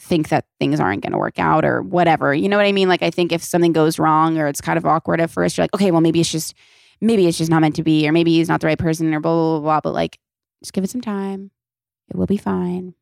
think 0.00 0.30
that 0.30 0.46
things 0.58 0.80
aren't 0.80 1.02
going 1.02 1.12
to 1.12 1.18
work 1.18 1.38
out 1.38 1.64
or 1.64 1.82
whatever 1.82 2.32
you 2.34 2.48
know 2.48 2.56
what 2.56 2.66
i 2.66 2.72
mean 2.72 2.88
like 2.88 3.02
i 3.02 3.10
think 3.10 3.30
if 3.32 3.42
something 3.42 3.72
goes 3.72 3.98
wrong 3.98 4.38
or 4.38 4.46
it's 4.46 4.60
kind 4.60 4.78
of 4.78 4.86
awkward 4.86 5.20
at 5.20 5.30
first 5.30 5.58
you're 5.58 5.64
like 5.64 5.74
okay 5.74 5.90
well 5.90 6.00
maybe 6.00 6.20
it's 6.20 6.32
just 6.32 6.54
maybe 7.02 7.26
it's 7.26 7.36
just 7.36 7.50
not 7.50 7.60
meant 7.60 7.76
to 7.76 7.82
be 7.82 8.08
or 8.08 8.12
maybe 8.12 8.32
he's 8.32 8.48
not 8.48 8.60
the 8.60 8.66
right 8.66 8.78
person 8.78 9.12
or 9.12 9.20
blah 9.20 9.32
blah 9.32 9.50
blah, 9.52 9.60
blah. 9.60 9.80
but 9.80 9.92
like 9.92 10.18
Just 10.62 10.72
give 10.72 10.84
it 10.84 10.90
some 10.90 11.00
time. 11.00 11.50
It 12.08 12.16
will 12.16 12.26
be 12.26 12.36
fine. 12.36 12.94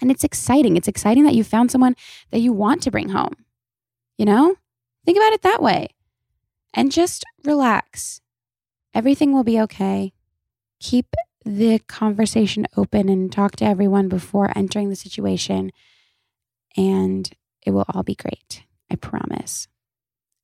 And 0.00 0.10
it's 0.10 0.24
exciting. 0.24 0.76
It's 0.76 0.88
exciting 0.88 1.24
that 1.24 1.34
you 1.34 1.44
found 1.44 1.70
someone 1.70 1.94
that 2.30 2.40
you 2.40 2.52
want 2.52 2.82
to 2.82 2.90
bring 2.90 3.10
home. 3.10 3.34
You 4.18 4.26
know? 4.26 4.56
Think 5.04 5.16
about 5.16 5.32
it 5.32 5.42
that 5.42 5.62
way. 5.62 5.88
And 6.72 6.92
just 6.92 7.24
relax. 7.44 8.20
Everything 8.94 9.32
will 9.32 9.44
be 9.44 9.60
okay. 9.60 10.12
Keep 10.80 11.14
the 11.44 11.80
conversation 11.80 12.66
open 12.76 13.08
and 13.08 13.32
talk 13.32 13.56
to 13.56 13.64
everyone 13.64 14.08
before 14.08 14.56
entering 14.56 14.88
the 14.88 14.96
situation. 14.96 15.70
And 16.76 17.30
it 17.64 17.72
will 17.72 17.86
all 17.92 18.02
be 18.02 18.14
great. 18.14 18.64
I 18.90 18.96
promise. 18.96 19.68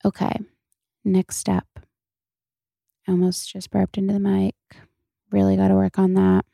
Okay. 0.04 0.40
Next 1.04 1.36
step. 1.36 1.66
I 3.06 3.12
almost 3.12 3.50
just 3.50 3.70
burped 3.70 3.98
into 3.98 4.12
the 4.12 4.20
mic. 4.20 4.54
Really 5.30 5.56
got 5.56 5.68
to 5.68 5.74
work 5.74 5.98
on 5.98 6.14
that. 6.14 6.44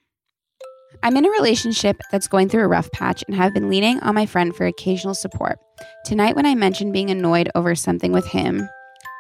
I'm 1.03 1.17
in 1.17 1.25
a 1.25 1.31
relationship 1.31 2.01
that's 2.11 2.29
going 2.29 2.49
through 2.49 2.65
a 2.65 2.69
rough 2.69 2.91
patch 2.93 3.25
and 3.27 3.35
have 3.35 3.55
been 3.55 3.69
leaning 3.69 3.99
on 4.01 4.15
my 4.15 4.27
friend 4.27 4.55
for 4.55 4.67
occasional 4.67 5.15
support. 5.15 5.59
Tonight, 6.05 6.37
when 6.37 6.47
I 6.47 6.55
mentioned 6.55 6.93
being 6.93 7.11
annoyed 7.11 7.51
over 7.55 7.75
something 7.75 8.13
with 8.13 8.27
him, 8.27 8.69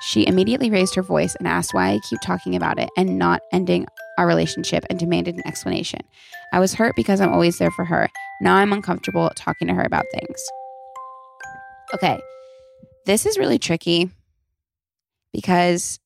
she 0.03 0.27
immediately 0.27 0.69
raised 0.69 0.97
her 0.97 1.03
voice 1.03 1.37
and 1.37 1.47
asked 1.47 1.75
why 1.75 1.91
I 1.91 2.01
keep 2.09 2.21
talking 2.21 2.57
about 2.57 2.79
it 2.79 2.91
and 2.97 3.19
not 3.19 3.41
ending 3.53 3.87
our 4.19 4.27
relationship 4.27 4.85
and 4.91 4.99
demanded 4.99 5.37
an 5.37 5.47
explanation. 5.47 6.01
I 6.53 6.59
was 6.59 6.75
hurt 6.75 6.97
because 6.97 7.21
I'm 7.21 7.33
always 7.33 7.59
there 7.59 7.71
for 7.71 7.85
her. 7.85 8.09
Now 8.41 8.57
I'm 8.57 8.73
uncomfortable 8.73 9.31
talking 9.37 9.69
to 9.69 9.75
her 9.75 9.83
about 9.83 10.05
things. 10.13 10.43
Okay, 11.95 12.21
this 13.07 13.27
is 13.27 13.39
really 13.39 13.61
tricky 13.61 14.11
because 15.33 16.01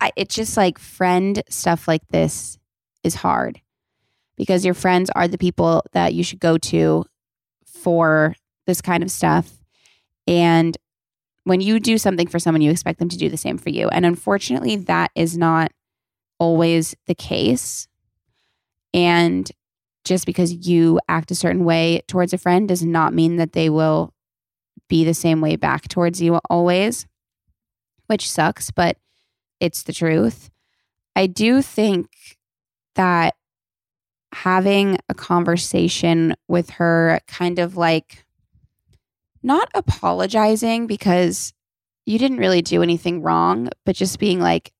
I, 0.00 0.10
it's 0.16 0.34
just 0.34 0.56
like 0.56 0.78
friend 0.78 1.42
stuff 1.48 1.86
like 1.86 2.02
this 2.10 2.58
is 3.04 3.14
hard 3.14 3.60
because 4.36 4.64
your 4.64 4.74
friends 4.74 5.10
are 5.14 5.28
the 5.28 5.38
people 5.38 5.84
that 5.92 6.12
you 6.12 6.24
should 6.24 6.40
go 6.40 6.58
to 6.58 7.04
for 7.66 8.34
this 8.66 8.80
kind 8.80 9.02
of 9.02 9.10
stuff. 9.10 9.52
And 10.26 10.76
when 11.48 11.60
you 11.60 11.80
do 11.80 11.98
something 11.98 12.26
for 12.26 12.38
someone, 12.38 12.62
you 12.62 12.70
expect 12.70 12.98
them 12.98 13.08
to 13.08 13.16
do 13.16 13.28
the 13.28 13.36
same 13.36 13.58
for 13.58 13.70
you. 13.70 13.88
And 13.88 14.04
unfortunately, 14.04 14.76
that 14.76 15.10
is 15.14 15.36
not 15.36 15.72
always 16.38 16.94
the 17.06 17.14
case. 17.14 17.88
And 18.92 19.50
just 20.04 20.26
because 20.26 20.66
you 20.66 21.00
act 21.08 21.30
a 21.30 21.34
certain 21.34 21.64
way 21.64 22.02
towards 22.06 22.32
a 22.32 22.38
friend 22.38 22.68
does 22.68 22.82
not 22.82 23.14
mean 23.14 23.36
that 23.36 23.52
they 23.52 23.68
will 23.68 24.14
be 24.88 25.04
the 25.04 25.14
same 25.14 25.40
way 25.40 25.56
back 25.56 25.88
towards 25.88 26.20
you 26.20 26.38
always, 26.48 27.06
which 28.06 28.30
sucks, 28.30 28.70
but 28.70 28.96
it's 29.60 29.82
the 29.82 29.92
truth. 29.92 30.50
I 31.14 31.26
do 31.26 31.62
think 31.62 32.08
that 32.94 33.34
having 34.32 34.98
a 35.08 35.14
conversation 35.14 36.34
with 36.48 36.70
her, 36.70 37.20
kind 37.26 37.58
of 37.58 37.76
like 37.76 38.24
not 39.42 39.68
apologizing 39.74 40.86
because 40.86 41.52
you 42.06 42.18
didn't 42.18 42.38
really 42.38 42.62
do 42.62 42.82
anything 42.82 43.22
wrong, 43.22 43.68
but 43.84 43.96
just 43.96 44.18
being 44.18 44.40
like, 44.40 44.72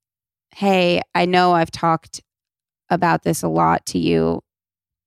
hey, 0.55 1.03
I 1.15 1.27
know 1.27 1.53
I've 1.53 1.71
talked 1.71 2.23
about 2.91 3.23
this 3.23 3.43
a 3.43 3.49
lot 3.49 3.85
to 3.87 3.99
you 3.99 4.43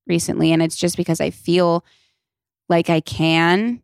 recently, 0.06 0.52
and 0.52 0.62
it's 0.62 0.76
just 0.76 0.96
because 0.96 1.20
I 1.20 1.30
feel 1.30 1.84
like 2.68 2.88
I 2.90 3.00
can. 3.00 3.82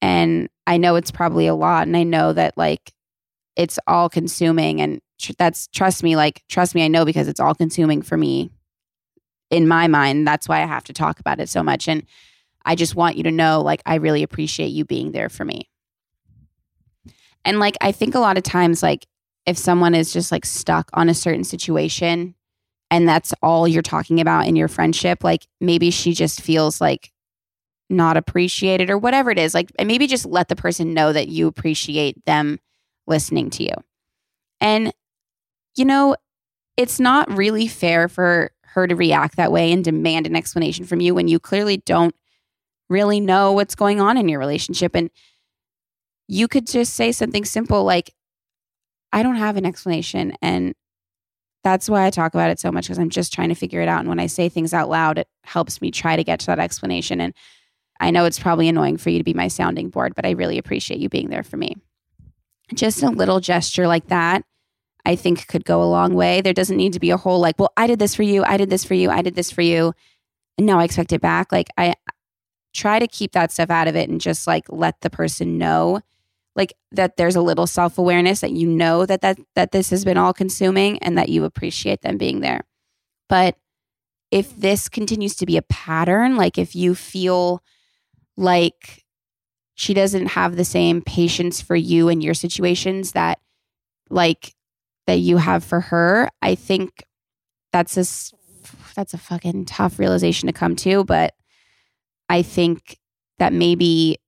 And 0.00 0.48
I 0.66 0.76
know 0.76 0.96
it's 0.96 1.10
probably 1.10 1.46
a 1.46 1.54
lot, 1.54 1.86
and 1.86 1.96
I 1.96 2.04
know 2.04 2.32
that 2.32 2.56
like 2.56 2.92
it's 3.58 3.78
all 3.86 4.08
consuming. 4.08 4.80
And 4.80 5.00
tr- 5.18 5.32
that's, 5.36 5.66
trust 5.66 6.02
me, 6.02 6.16
like, 6.16 6.42
trust 6.48 6.74
me, 6.74 6.84
I 6.84 6.88
know 6.88 7.04
because 7.04 7.28
it's 7.28 7.40
all 7.40 7.54
consuming 7.54 8.00
for 8.00 8.16
me 8.16 8.50
in 9.50 9.66
my 9.66 9.88
mind. 9.88 10.26
That's 10.26 10.48
why 10.48 10.62
I 10.62 10.66
have 10.66 10.84
to 10.84 10.92
talk 10.92 11.18
about 11.18 11.40
it 11.40 11.48
so 11.48 11.62
much. 11.62 11.88
And 11.88 12.04
I 12.68 12.74
just 12.74 12.94
want 12.94 13.16
you 13.16 13.22
to 13.22 13.30
know, 13.30 13.62
like, 13.62 13.82
I 13.86 13.94
really 13.94 14.22
appreciate 14.22 14.68
you 14.68 14.84
being 14.84 15.12
there 15.12 15.30
for 15.30 15.42
me. 15.42 15.70
And 17.42 17.58
like, 17.58 17.78
I 17.80 17.92
think 17.92 18.14
a 18.14 18.20
lot 18.20 18.36
of 18.36 18.42
times, 18.42 18.82
like, 18.82 19.06
if 19.46 19.56
someone 19.56 19.94
is 19.94 20.12
just 20.12 20.30
like 20.30 20.44
stuck 20.44 20.90
on 20.92 21.08
a 21.08 21.14
certain 21.14 21.44
situation 21.44 22.34
and 22.90 23.08
that's 23.08 23.32
all 23.42 23.66
you're 23.66 23.80
talking 23.80 24.20
about 24.20 24.46
in 24.46 24.54
your 24.54 24.68
friendship, 24.68 25.24
like, 25.24 25.46
maybe 25.62 25.90
she 25.90 26.12
just 26.12 26.42
feels 26.42 26.78
like 26.78 27.10
not 27.88 28.18
appreciated 28.18 28.90
or 28.90 28.98
whatever 28.98 29.30
it 29.30 29.38
is. 29.38 29.54
Like, 29.54 29.72
and 29.78 29.88
maybe 29.88 30.06
just 30.06 30.26
let 30.26 30.48
the 30.48 30.56
person 30.56 30.92
know 30.92 31.14
that 31.14 31.28
you 31.28 31.46
appreciate 31.46 32.22
them 32.26 32.60
listening 33.06 33.48
to 33.48 33.64
you. 33.64 33.72
And, 34.60 34.92
you 35.74 35.86
know, 35.86 36.16
it's 36.76 37.00
not 37.00 37.34
really 37.34 37.66
fair 37.66 38.08
for 38.08 38.50
her 38.62 38.86
to 38.86 38.94
react 38.94 39.36
that 39.36 39.52
way 39.52 39.72
and 39.72 39.82
demand 39.82 40.26
an 40.26 40.36
explanation 40.36 40.84
from 40.84 41.00
you 41.00 41.14
when 41.14 41.28
you 41.28 41.40
clearly 41.40 41.78
don't 41.78 42.14
really 42.88 43.20
know 43.20 43.52
what's 43.52 43.74
going 43.74 44.00
on 44.00 44.16
in 44.16 44.28
your 44.28 44.40
relationship. 44.40 44.94
And 44.94 45.10
you 46.26 46.48
could 46.48 46.66
just 46.66 46.94
say 46.94 47.12
something 47.12 47.44
simple 47.44 47.84
like, 47.84 48.14
I 49.12 49.22
don't 49.22 49.36
have 49.36 49.56
an 49.56 49.66
explanation. 49.66 50.34
And 50.42 50.74
that's 51.64 51.88
why 51.88 52.06
I 52.06 52.10
talk 52.10 52.34
about 52.34 52.50
it 52.50 52.60
so 52.60 52.70
much 52.70 52.86
because 52.86 52.98
I'm 52.98 53.10
just 53.10 53.32
trying 53.32 53.48
to 53.48 53.54
figure 53.54 53.80
it 53.80 53.88
out. 53.88 54.00
And 54.00 54.08
when 54.08 54.20
I 54.20 54.26
say 54.26 54.48
things 54.48 54.72
out 54.72 54.88
loud, 54.88 55.18
it 55.18 55.28
helps 55.44 55.80
me 55.80 55.90
try 55.90 56.16
to 56.16 56.24
get 56.24 56.40
to 56.40 56.46
that 56.46 56.58
explanation. 56.58 57.20
And 57.20 57.34
I 58.00 58.10
know 58.10 58.24
it's 58.24 58.38
probably 58.38 58.68
annoying 58.68 58.96
for 58.96 59.10
you 59.10 59.18
to 59.18 59.24
be 59.24 59.34
my 59.34 59.48
sounding 59.48 59.90
board, 59.90 60.14
but 60.14 60.24
I 60.24 60.30
really 60.30 60.58
appreciate 60.58 61.00
you 61.00 61.08
being 61.08 61.30
there 61.30 61.42
for 61.42 61.56
me. 61.56 61.76
Just 62.74 63.02
a 63.02 63.10
little 63.10 63.40
gesture 63.40 63.88
like 63.88 64.08
that, 64.08 64.44
I 65.04 65.16
think 65.16 65.48
could 65.48 65.64
go 65.64 65.82
a 65.82 65.84
long 65.84 66.14
way. 66.14 66.42
There 66.42 66.52
doesn't 66.52 66.76
need 66.76 66.92
to 66.92 67.00
be 67.00 67.10
a 67.10 67.16
whole 67.16 67.40
like, 67.40 67.58
well, 67.58 67.72
I 67.76 67.86
did 67.86 67.98
this 67.98 68.14
for 68.14 68.22
you, 68.22 68.44
I 68.44 68.56
did 68.56 68.70
this 68.70 68.84
for 68.84 68.94
you, 68.94 69.10
I 69.10 69.22
did 69.22 69.34
this 69.34 69.50
for 69.50 69.62
you. 69.62 69.94
And 70.58 70.66
now 70.66 70.78
I 70.78 70.84
expect 70.84 71.12
it 71.12 71.20
back. 71.20 71.50
Like 71.50 71.68
I 71.78 71.94
try 72.78 72.98
to 72.98 73.08
keep 73.08 73.32
that 73.32 73.52
stuff 73.52 73.70
out 73.70 73.88
of 73.88 73.96
it 73.96 74.08
and 74.08 74.20
just 74.20 74.46
like 74.46 74.64
let 74.68 75.00
the 75.00 75.10
person 75.10 75.58
know 75.58 76.00
like 76.58 76.74
that 76.90 77.16
there's 77.16 77.36
a 77.36 77.40
little 77.40 77.66
self-awareness 77.66 78.40
that 78.40 78.50
you 78.50 78.68
know 78.68 79.06
that 79.06 79.20
that 79.20 79.38
that 79.54 79.70
this 79.70 79.90
has 79.90 80.04
been 80.04 80.18
all 80.18 80.34
consuming 80.34 80.98
and 80.98 81.16
that 81.16 81.28
you 81.28 81.44
appreciate 81.44 82.02
them 82.02 82.18
being 82.18 82.40
there. 82.40 82.62
But 83.28 83.56
if 84.30 84.54
this 84.56 84.88
continues 84.88 85.36
to 85.36 85.46
be 85.46 85.56
a 85.56 85.62
pattern, 85.62 86.36
like 86.36 86.58
if 86.58 86.74
you 86.74 86.94
feel 86.94 87.62
like 88.36 89.04
she 89.74 89.94
doesn't 89.94 90.26
have 90.28 90.56
the 90.56 90.64
same 90.64 91.00
patience 91.00 91.60
for 91.60 91.76
you 91.76 92.08
and 92.08 92.22
your 92.22 92.34
situations 92.34 93.12
that 93.12 93.38
like 94.10 94.54
that 95.06 95.20
you 95.20 95.36
have 95.36 95.62
for 95.62 95.80
her, 95.80 96.28
I 96.42 96.56
think 96.56 97.04
that's 97.72 97.96
a 97.96 98.34
that's 98.96 99.14
a 99.14 99.18
fucking 99.18 99.66
tough 99.66 100.00
realization 100.00 100.48
to 100.48 100.52
come 100.52 100.74
to, 100.76 101.04
but 101.04 101.34
I 102.28 102.42
think 102.42 102.98
that 103.38 103.52
maybe 103.52 104.18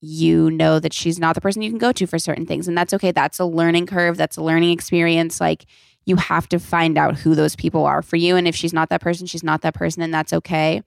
you 0.00 0.50
know 0.50 0.78
that 0.78 0.92
she's 0.92 1.18
not 1.18 1.34
the 1.34 1.40
person 1.40 1.62
you 1.62 1.70
can 1.70 1.78
go 1.78 1.92
to 1.92 2.06
for 2.06 2.18
certain 2.18 2.44
things. 2.44 2.68
And 2.68 2.76
that's 2.76 2.92
okay. 2.92 3.10
That's 3.10 3.38
a 3.38 3.46
learning 3.46 3.86
curve, 3.86 4.16
that's 4.16 4.36
a 4.36 4.42
learning 4.42 4.70
experience. 4.70 5.40
Like 5.40 5.64
you 6.06 6.16
have 6.16 6.48
to 6.50 6.58
find 6.58 6.98
out 6.98 7.16
who 7.16 7.34
those 7.34 7.56
people 7.56 7.86
are 7.86 8.02
for 8.02 8.16
you. 8.16 8.36
And 8.36 8.46
if 8.46 8.54
she's 8.54 8.72
not 8.72 8.90
that 8.90 9.00
person, 9.00 9.26
she's 9.26 9.42
not 9.42 9.62
that 9.62 9.74
person, 9.74 10.02
and 10.02 10.12
that's 10.12 10.32
okay. 10.32 10.82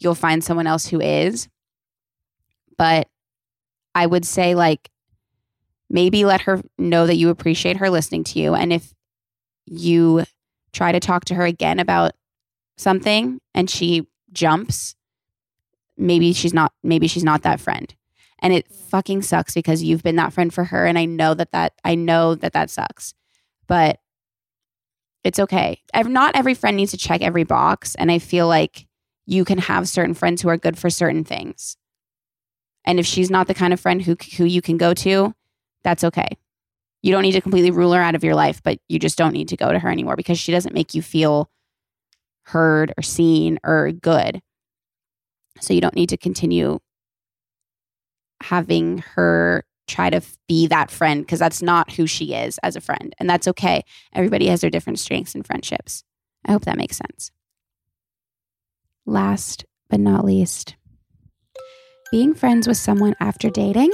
You'll 0.00 0.14
find 0.14 0.42
someone 0.42 0.66
else 0.66 0.86
who 0.86 1.00
is. 1.00 1.48
But 2.76 3.08
I 3.94 4.06
would 4.06 4.24
say, 4.24 4.54
like, 4.54 4.90
maybe 5.88 6.24
let 6.24 6.42
her 6.42 6.60
know 6.78 7.06
that 7.06 7.16
you 7.16 7.28
appreciate 7.28 7.76
her 7.76 7.90
listening 7.90 8.24
to 8.24 8.40
you. 8.40 8.54
And 8.54 8.72
if 8.72 8.92
you 9.66 10.24
try 10.72 10.90
to 10.90 11.00
talk 11.00 11.26
to 11.26 11.34
her 11.34 11.44
again 11.44 11.78
about 11.78 12.12
something 12.78 13.38
and 13.54 13.70
she 13.70 14.08
jumps, 14.32 14.96
maybe 15.96 16.32
she's 16.32 16.54
not 16.54 16.72
maybe 16.82 17.06
she's 17.06 17.24
not 17.24 17.42
that 17.42 17.60
friend. 17.60 17.94
And 18.40 18.52
it 18.52 18.68
mm. 18.68 18.74
fucking 18.74 19.22
sucks 19.22 19.54
because 19.54 19.82
you've 19.82 20.02
been 20.02 20.16
that 20.16 20.32
friend 20.32 20.52
for 20.52 20.64
her 20.64 20.86
and 20.86 20.98
i 20.98 21.04
know 21.04 21.34
that 21.34 21.52
that 21.52 21.74
i 21.84 21.94
know 21.94 22.34
that 22.34 22.52
that 22.52 22.70
sucks. 22.70 23.14
But 23.66 23.98
it's 25.24 25.38
okay. 25.38 25.80
Not 25.94 26.34
every 26.36 26.54
friend 26.54 26.76
needs 26.76 26.90
to 26.90 26.96
check 26.96 27.22
every 27.22 27.44
box. 27.44 27.94
And 27.94 28.10
i 28.10 28.18
feel 28.18 28.48
like 28.48 28.86
you 29.26 29.44
can 29.44 29.58
have 29.58 29.88
certain 29.88 30.14
friends 30.14 30.42
who 30.42 30.48
are 30.48 30.56
good 30.56 30.78
for 30.78 30.90
certain 30.90 31.24
things. 31.24 31.76
And 32.84 32.98
if 32.98 33.06
she's 33.06 33.30
not 33.30 33.46
the 33.46 33.54
kind 33.54 33.72
of 33.72 33.80
friend 33.80 34.02
who 34.02 34.16
who 34.36 34.44
you 34.44 34.62
can 34.62 34.76
go 34.76 34.94
to 34.94 35.34
that's 35.84 36.04
okay. 36.04 36.28
You 37.02 37.10
don't 37.10 37.22
need 37.22 37.32
to 37.32 37.40
completely 37.40 37.72
rule 37.72 37.92
her 37.92 38.00
out 38.00 38.14
of 38.14 38.24
your 38.24 38.34
life 38.34 38.62
but 38.62 38.78
you 38.88 38.98
just 38.98 39.18
don't 39.18 39.32
need 39.32 39.48
to 39.48 39.56
go 39.56 39.72
to 39.72 39.78
her 39.78 39.90
anymore 39.90 40.16
because 40.16 40.38
she 40.38 40.52
doesn't 40.52 40.74
make 40.74 40.94
you 40.94 41.02
feel 41.02 41.50
heard 42.44 42.92
or 42.96 43.02
seen 43.02 43.58
or 43.64 43.92
good 43.92 44.42
so 45.62 45.72
you 45.72 45.80
don't 45.80 45.94
need 45.94 46.08
to 46.08 46.16
continue 46.16 46.80
having 48.42 48.98
her 48.98 49.64
try 49.86 50.10
to 50.10 50.20
be 50.48 50.66
that 50.66 50.90
friend 50.90 51.24
because 51.24 51.38
that's 51.38 51.62
not 51.62 51.92
who 51.92 52.06
she 52.06 52.34
is 52.34 52.58
as 52.62 52.76
a 52.76 52.80
friend. 52.80 53.14
And 53.18 53.28
that's 53.28 53.48
okay. 53.48 53.84
Everybody 54.12 54.48
has 54.48 54.60
their 54.60 54.70
different 54.70 54.98
strengths 54.98 55.34
and 55.34 55.46
friendships. 55.46 56.02
I 56.44 56.52
hope 56.52 56.64
that 56.64 56.78
makes 56.78 56.96
sense. 56.96 57.30
Last 59.06 59.64
but 59.88 60.00
not 60.00 60.24
least, 60.24 60.76
being 62.10 62.34
friends 62.34 62.66
with 62.66 62.76
someone 62.76 63.14
after 63.20 63.50
dating 63.50 63.92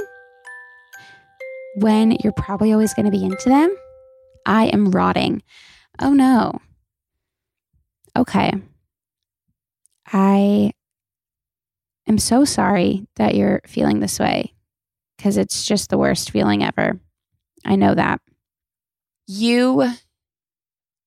when 1.75 2.11
you're 2.23 2.33
probably 2.33 2.71
always 2.71 2.93
going 2.93 3.05
to 3.05 3.11
be 3.11 3.23
into 3.23 3.49
them. 3.49 3.75
I 4.45 4.65
am 4.67 4.91
rotting. 4.91 5.43
Oh 6.01 6.13
no. 6.13 6.59
Okay. 8.15 8.53
I 10.11 10.71
am 12.09 12.17
so 12.17 12.43
sorry 12.43 13.07
that 13.15 13.35
you're 13.35 13.61
feeling 13.65 13.99
this 13.99 14.19
way 14.19 14.53
because 15.17 15.37
it's 15.37 15.65
just 15.65 15.89
the 15.89 15.97
worst 15.97 16.31
feeling 16.31 16.63
ever. 16.63 16.99
I 17.65 17.75
know 17.75 17.93
that. 17.93 18.21
You 19.27 19.91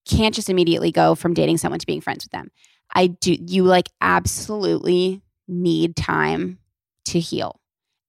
can't 0.09 0.35
just 0.35 0.49
immediately 0.49 0.91
go 0.91 1.15
from 1.15 1.33
dating 1.33 1.57
someone 1.57 1.79
to 1.79 1.85
being 1.85 2.01
friends 2.01 2.25
with 2.25 2.31
them. 2.31 2.51
I 2.93 3.07
do, 3.07 3.35
you 3.39 3.63
like 3.63 3.89
absolutely 4.01 5.21
need 5.47 5.95
time 5.95 6.59
to 7.05 7.19
heal. 7.19 7.59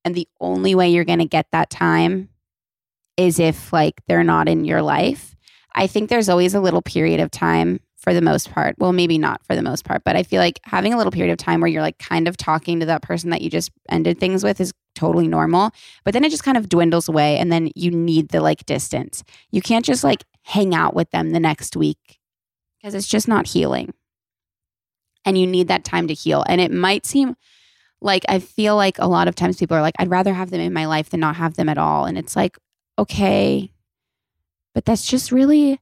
And 0.05 0.15
the 0.15 0.29
only 0.41 0.75
way 0.75 0.91
you're 0.91 1.05
going 1.05 1.19
to 1.21 1.25
get 1.25 1.47
that 1.53 1.71
time 1.71 2.29
is 3.17 3.39
if 3.39 3.73
like 3.73 4.03
they're 4.07 4.25
not 4.25 4.49
in 4.49 4.65
your 4.65 4.83
life. 4.83 5.35
I 5.75 5.87
think 5.87 6.09
there's 6.09 6.29
always 6.29 6.55
a 6.55 6.61
little 6.61 6.83
period 6.83 7.21
of 7.21 7.31
time 7.31 7.81
for 8.05 8.15
the 8.15 8.21
most 8.21 8.53
part. 8.53 8.77
Well, 8.79 8.93
maybe 8.93 9.19
not 9.19 9.45
for 9.45 9.57
the 9.57 9.63
most 9.63 9.85
part, 9.85 10.05
but 10.05 10.15
I 10.15 10.23
feel 10.23 10.41
like 10.41 10.61
having 10.63 10.93
a 10.93 10.97
little 10.97 11.11
period 11.11 11.33
of 11.33 11.39
time 11.39 11.61
where 11.61 11.69
you're 11.69 11.83
like 11.83 11.99
kind 11.99 12.29
of 12.29 12.37
talking 12.37 12.79
to 12.81 12.87
that 12.87 13.03
person 13.03 13.31
that 13.31 13.41
you 13.41 13.49
just 13.51 13.73
ended 13.89 14.21
things 14.21 14.45
with 14.45 14.61
is 14.61 14.73
totally 14.95 15.27
normal. 15.27 15.71
But 16.05 16.13
then 16.13 16.23
it 16.23 16.31
just 16.31 16.45
kind 16.45 16.59
of 16.59 16.69
dwindles 16.69 17.09
away 17.09 17.39
and 17.39 17.51
then 17.51 17.71
you 17.75 17.91
need 17.91 18.29
the 18.29 18.41
like 18.41 18.67
distance. 18.67 19.25
You 19.51 19.63
can't 19.63 19.85
just 19.85 20.05
like 20.05 20.23
hang 20.43 20.75
out 20.75 20.95
with 20.95 21.11
them 21.11 21.31
the 21.31 21.41
next 21.41 21.77
week 21.77 22.21
because 22.79 22.95
it's 22.95 23.09
just 23.09 23.27
not 23.27 23.49
healing. 23.49 23.95
And 25.25 25.39
you 25.39 25.47
need 25.47 25.69
that 25.69 25.85
time 25.85 26.07
to 26.09 26.15
heal. 26.15 26.45
And 26.47 26.61
it 26.61 26.71
might 26.71 27.07
seem 27.07 27.35
like 28.03 28.25
I 28.29 28.39
feel 28.39 28.77
like 28.77 28.99
a 28.99 29.09
lot 29.09 29.29
of 29.29 29.35
times 29.35 29.57
people 29.57 29.77
are 29.77 29.83
like, 29.83 29.95
I'd 29.99 30.11
rather 30.11 30.35
have 30.35 30.51
them 30.51 30.61
in 30.61 30.75
my 30.75 30.85
life 30.85 31.09
than 31.09 31.21
not 31.21 31.37
have 31.37 31.55
them 31.55 31.71
at 31.71 31.79
all. 31.79 32.05
And 32.05 32.19
it's 32.19 32.37
like, 32.37 32.59
okay, 32.99 33.73
but 34.75 34.85
that's 34.85 35.07
just 35.07 35.33
really 35.33 35.81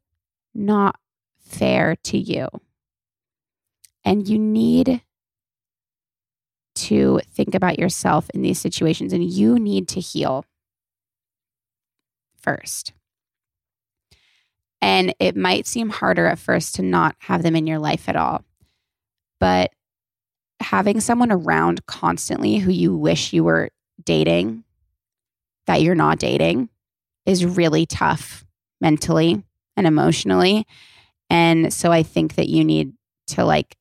not 0.55 0.95
fair 1.53 1.97
to 2.05 2.19
you. 2.19 2.49
And 4.05 4.27
you 4.27 4.39
need 4.39 5.03
to 6.75 7.21
think 7.31 7.55
about 7.55 7.79
yourself 7.79 8.31
in 8.31 8.43
these 8.43 8.59
situations 8.59 9.13
and 9.13 9.23
you 9.23 9.59
need 9.59 9.89
to 9.89 10.01
heal 10.01 10.45
first. 12.41 12.93
And 14.81 15.15
it 15.21 15.37
might 15.37 15.67
seem 15.67 15.91
harder 15.91 16.27
at 16.27 16.39
first 16.39 16.75
to 16.77 16.83
not 16.83 17.15
have 17.21 17.43
them 17.43 17.55
in 17.55 17.67
your 17.67 17.79
life 17.79 18.09
at 18.09 18.17
all. 18.17 18.45
But 19.39 19.71
having 20.61 21.01
someone 21.01 21.31
around 21.31 21.87
constantly 21.87 22.57
who 22.57 22.73
you 22.73 22.97
wish 22.97 23.33
you 23.33 23.45
were 23.45 23.71
dating 24.03 24.65
that 25.67 25.83
you're 25.83 25.95
not 25.95 26.19
dating 26.19 26.69
is 27.27 27.45
really 27.45 27.87
tough 27.87 28.45
mentally 28.81 29.45
and 29.77 29.87
emotionally. 29.87 30.67
And 31.33 31.73
so 31.73 31.91
I 31.91 32.03
think 32.03 32.35
that 32.35 32.51
you 32.51 32.63
need 32.63 32.93
to 33.29 33.47
like 33.47 33.75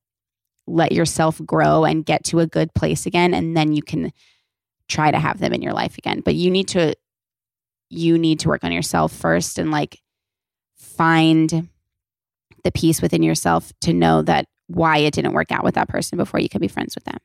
let 0.67 0.93
yourself 0.93 1.41
grow 1.45 1.83
and 1.83 2.05
get 2.05 2.23
to 2.23 2.39
a 2.39 2.47
good 2.47 2.73
place 2.73 3.05
again 3.05 3.33
and 3.33 3.57
then 3.57 3.73
you 3.73 3.83
can 3.83 4.13
try 4.87 5.11
to 5.11 5.19
have 5.19 5.39
them 5.39 5.51
in 5.51 5.61
your 5.61 5.73
life 5.73 5.97
again. 5.97 6.21
But 6.21 6.35
you 6.35 6.49
need 6.49 6.69
to 6.69 6.95
you 7.89 8.17
need 8.17 8.39
to 8.39 8.47
work 8.47 8.63
on 8.63 8.71
yourself 8.71 9.11
first 9.11 9.59
and 9.59 9.69
like 9.69 9.99
find 10.77 11.67
the 12.63 12.71
peace 12.71 13.01
within 13.01 13.21
yourself 13.21 13.73
to 13.81 13.91
know 13.91 14.21
that 14.21 14.45
why 14.67 14.99
it 14.99 15.13
didn't 15.13 15.33
work 15.33 15.51
out 15.51 15.65
with 15.65 15.75
that 15.75 15.89
person 15.89 16.17
before 16.17 16.39
you 16.39 16.47
can 16.47 16.61
be 16.61 16.69
friends 16.69 16.95
with 16.95 17.03
them. 17.03 17.17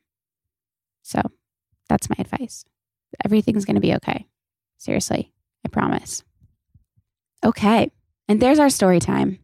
So, 1.03 1.23
that's 1.89 2.11
my 2.11 2.17
advice. 2.19 2.65
Everything's 3.25 3.65
going 3.65 3.77
to 3.77 3.81
be 3.81 3.95
okay. 3.95 4.27
Seriously, 4.79 5.33
I 5.65 5.69
promise. 5.69 6.25
Okay. 7.45 7.93
And 8.27 8.41
there's 8.41 8.59
our 8.59 8.71
story 8.71 8.99
time. 8.99 9.39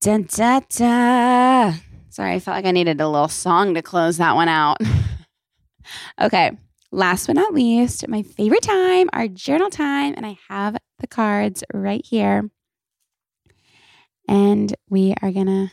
Dun, 0.00 0.26
da, 0.34 0.60
da. 0.60 1.74
Sorry, 2.08 2.32
I 2.32 2.38
felt 2.38 2.56
like 2.56 2.64
I 2.64 2.70
needed 2.70 3.02
a 3.02 3.08
little 3.08 3.28
song 3.28 3.74
to 3.74 3.82
close 3.82 4.16
that 4.16 4.34
one 4.34 4.48
out. 4.48 4.78
okay, 6.20 6.52
last 6.90 7.26
but 7.26 7.36
not 7.36 7.52
least, 7.52 8.08
my 8.08 8.22
favorite 8.22 8.62
time, 8.62 9.10
our 9.12 9.28
journal 9.28 9.68
time. 9.68 10.14
And 10.16 10.24
I 10.24 10.38
have 10.48 10.78
the 11.00 11.06
cards 11.06 11.62
right 11.74 12.02
here. 12.02 12.48
And 14.26 14.74
we 14.88 15.14
are 15.20 15.30
going 15.30 15.46
to 15.46 15.70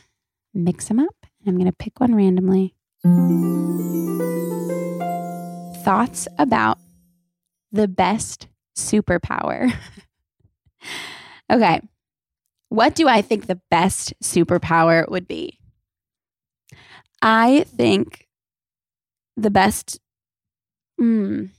mix 0.52 0.88
them 0.88 0.98
up. 0.98 1.14
I'm 1.46 1.54
going 1.54 1.64
to 1.64 1.72
pick 1.72 1.98
one 1.98 2.14
randomly. 2.14 2.74
Thoughts 5.84 6.28
about 6.38 6.78
the 7.72 7.88
best 7.88 8.46
superpower. 8.76 9.72
okay. 11.50 11.80
What 12.68 12.94
do 12.94 13.08
I 13.08 13.22
think 13.22 13.46
the 13.46 13.60
best 13.70 14.12
superpower 14.22 15.08
would 15.08 15.26
be? 15.26 15.58
I 17.22 17.64
think 17.64 18.26
the 19.36 19.50
best, 19.50 19.98
mm, 21.00 21.50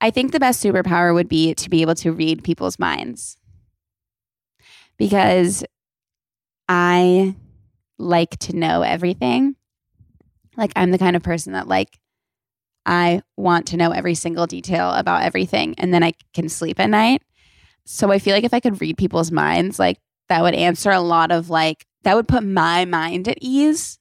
I 0.00 0.10
think 0.10 0.32
the 0.32 0.40
best 0.40 0.62
superpower 0.62 1.14
would 1.14 1.28
be 1.28 1.54
to 1.54 1.70
be 1.70 1.82
able 1.82 1.94
to 1.96 2.12
read 2.12 2.44
people's 2.44 2.78
minds 2.78 3.36
because 4.96 5.64
I 6.68 7.34
like 7.98 8.38
to 8.40 8.56
know 8.56 8.82
everything. 8.82 9.56
Like, 10.56 10.72
I'm 10.76 10.90
the 10.90 10.98
kind 10.98 11.16
of 11.16 11.22
person 11.22 11.52
that, 11.52 11.68
like, 11.68 11.98
I 12.86 13.22
want 13.36 13.66
to 13.68 13.76
know 13.76 13.90
every 13.90 14.14
single 14.14 14.46
detail 14.46 14.90
about 14.90 15.22
everything 15.22 15.74
and 15.78 15.92
then 15.92 16.02
I 16.02 16.12
can 16.34 16.48
sleep 16.48 16.78
at 16.78 16.90
night. 16.90 17.22
So 17.86 18.10
I 18.10 18.18
feel 18.18 18.34
like 18.34 18.44
if 18.44 18.54
I 18.54 18.60
could 18.60 18.80
read 18.80 18.98
people's 18.98 19.32
minds, 19.32 19.78
like 19.78 19.98
that 20.28 20.42
would 20.42 20.54
answer 20.54 20.90
a 20.90 21.00
lot 21.00 21.30
of 21.30 21.50
like, 21.50 21.86
that 22.02 22.16
would 22.16 22.28
put 22.28 22.44
my 22.44 22.84
mind 22.84 23.28
at 23.28 23.38
ease 23.40 23.98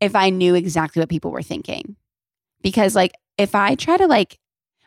if 0.00 0.14
I 0.14 0.30
knew 0.30 0.54
exactly 0.54 1.00
what 1.00 1.08
people 1.08 1.30
were 1.30 1.42
thinking. 1.42 1.96
Because, 2.62 2.94
like, 2.94 3.12
if 3.38 3.54
I 3.54 3.74
try 3.74 3.96
to, 3.96 4.06
like, 4.06 4.38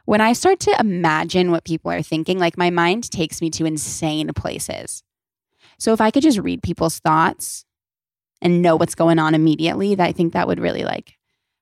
when 0.06 0.22
I 0.22 0.34
start 0.34 0.60
to 0.62 0.76
imagine 0.80 1.52
what 1.52 1.66
people 1.66 1.92
are 1.92 2.02
thinking, 2.02 2.38
like, 2.38 2.58
my 2.58 2.70
mind 2.70 3.10
takes 3.10 3.42
me 3.42 3.50
to 3.52 3.66
insane 3.66 4.30
places. 4.36 5.04
So 5.80 5.94
if 5.94 6.02
I 6.02 6.12
could 6.12 6.24
just 6.24 6.40
read 6.40 6.62
people's 6.62 7.00
thoughts 7.00 7.66
and 8.42 8.62
know 8.62 8.76
what's 8.76 8.96
going 8.96 9.20
on 9.20 9.34
immediately, 9.34 9.96
that 9.96 10.08
I 10.08 10.12
think 10.12 10.34
that 10.34 10.48
would 10.48 10.60
really, 10.60 10.84
like, 10.84 11.14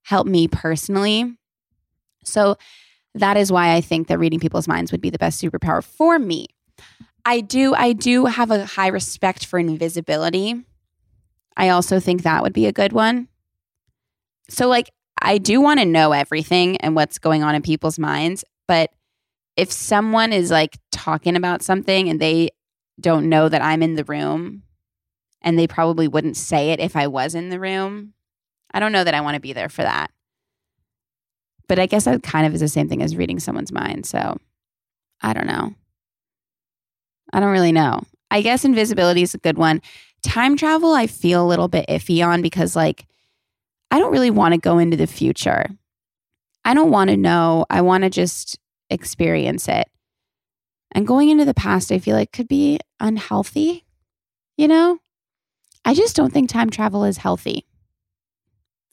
help 0.04 0.28
me 0.28 0.48
personally. 0.48 1.38
So 2.24 2.58
that 3.16 3.38
is 3.38 3.52
why 3.52 3.74
I 3.74 3.82
think 3.82 4.08
that 4.08 4.20
reading 4.20 4.40
people's 4.40 4.68
minds 4.68 4.92
would 4.92 5.02
be 5.02 5.10
the 5.10 5.18
best 5.18 5.42
superpower 5.42 5.84
for 5.84 6.20
me. 6.20 6.48
I 7.26 7.42
do 7.42 7.74
I 7.76 7.94
do 7.94 8.26
have 8.26 8.52
a 8.52 8.66
high 8.66 8.88
respect 8.88 9.46
for 9.46 9.60
invisibility. 9.60 10.66
I 11.56 11.70
also 11.70 12.00
think 12.00 12.24
that 12.24 12.44
would 12.44 12.54
be 12.54 12.66
a 12.66 12.72
good 12.72 12.94
one. 12.94 13.28
So 14.50 14.68
like 14.68 14.92
I 15.22 15.38
do 15.38 15.62
want 15.62 15.80
to 15.80 15.86
know 15.86 16.12
everything 16.12 16.78
and 16.78 16.96
what's 16.96 17.20
going 17.20 17.44
on 17.44 17.56
in 17.56 17.62
people's 17.62 18.00
minds, 18.00 18.44
but 18.68 18.92
if 19.56 19.72
someone 19.72 20.34
is 20.34 20.50
like 20.50 20.78
talking 20.92 21.36
about 21.36 21.62
something 21.62 22.10
and 22.10 22.20
they 22.20 22.50
don't 23.00 23.30
know 23.30 23.50
that 23.50 23.62
I'm 23.62 23.84
in 23.84 23.96
the 23.96 24.04
room 24.04 24.64
and 25.42 25.58
they 25.58 25.68
probably 25.68 26.08
wouldn't 26.08 26.38
say 26.38 26.72
it 26.72 26.80
if 26.80 26.96
I 26.96 27.08
was 27.08 27.36
in 27.36 27.50
the 27.50 27.60
room, 27.60 28.14
I 28.74 28.80
don't 28.80 28.92
know 28.92 29.04
that 29.04 29.14
I 29.14 29.22
want 29.22 29.36
to 29.36 29.42
be 29.42 29.54
there 29.54 29.70
for 29.70 29.84
that. 29.84 30.12
But 31.68 31.80
I 31.80 31.86
guess 31.86 32.06
that 32.06 32.24
kind 32.24 32.46
of 32.46 32.54
is 32.54 32.62
the 32.62 32.68
same 32.68 32.90
thing 32.90 33.02
as 33.02 33.16
reading 33.16 33.40
someone's 33.40 33.72
mind. 33.72 34.06
So 34.06 34.38
I 35.22 35.34
don't 35.34 35.48
know. 35.48 35.76
I 37.34 37.40
don't 37.40 37.52
really 37.52 37.72
know. 37.72 38.02
I 38.30 38.42
guess 38.42 38.66
invisibility 38.66 39.22
is 39.22 39.34
a 39.34 39.40
good 39.40 39.58
one. 39.58 39.82
Time 40.24 40.56
travel, 40.56 40.94
I 40.94 41.08
feel 41.08 41.44
a 41.44 41.48
little 41.48 41.68
bit 41.68 41.88
iffy 41.90 42.26
on 42.26 42.42
because, 42.42 42.76
like, 42.76 43.06
I 43.90 44.00
don't 44.00 44.12
really 44.12 44.32
want 44.32 44.54
to 44.54 44.60
go 44.60 44.78
into 44.78 44.98
the 44.98 45.08
future. 45.08 45.66
I 46.64 46.74
don't 46.74 46.92
want 46.92 47.10
to 47.10 47.18
know. 47.18 47.66
I 47.70 47.82
want 47.82 48.04
to 48.04 48.10
just 48.10 48.58
experience 48.90 49.68
it. 49.68 49.88
And 50.94 51.08
going 51.08 51.30
into 51.30 51.46
the 51.46 51.54
past, 51.54 51.92
I 51.92 52.00
feel 52.00 52.16
like 52.16 52.32
could 52.32 52.48
be 52.48 52.80
unhealthy. 53.00 53.86
You 54.58 54.68
know, 54.68 55.00
I 55.84 55.94
just 55.94 56.16
don't 56.16 56.32
think 56.32 56.50
time 56.50 56.70
travel 56.70 57.04
is 57.04 57.18
healthy. 57.18 57.66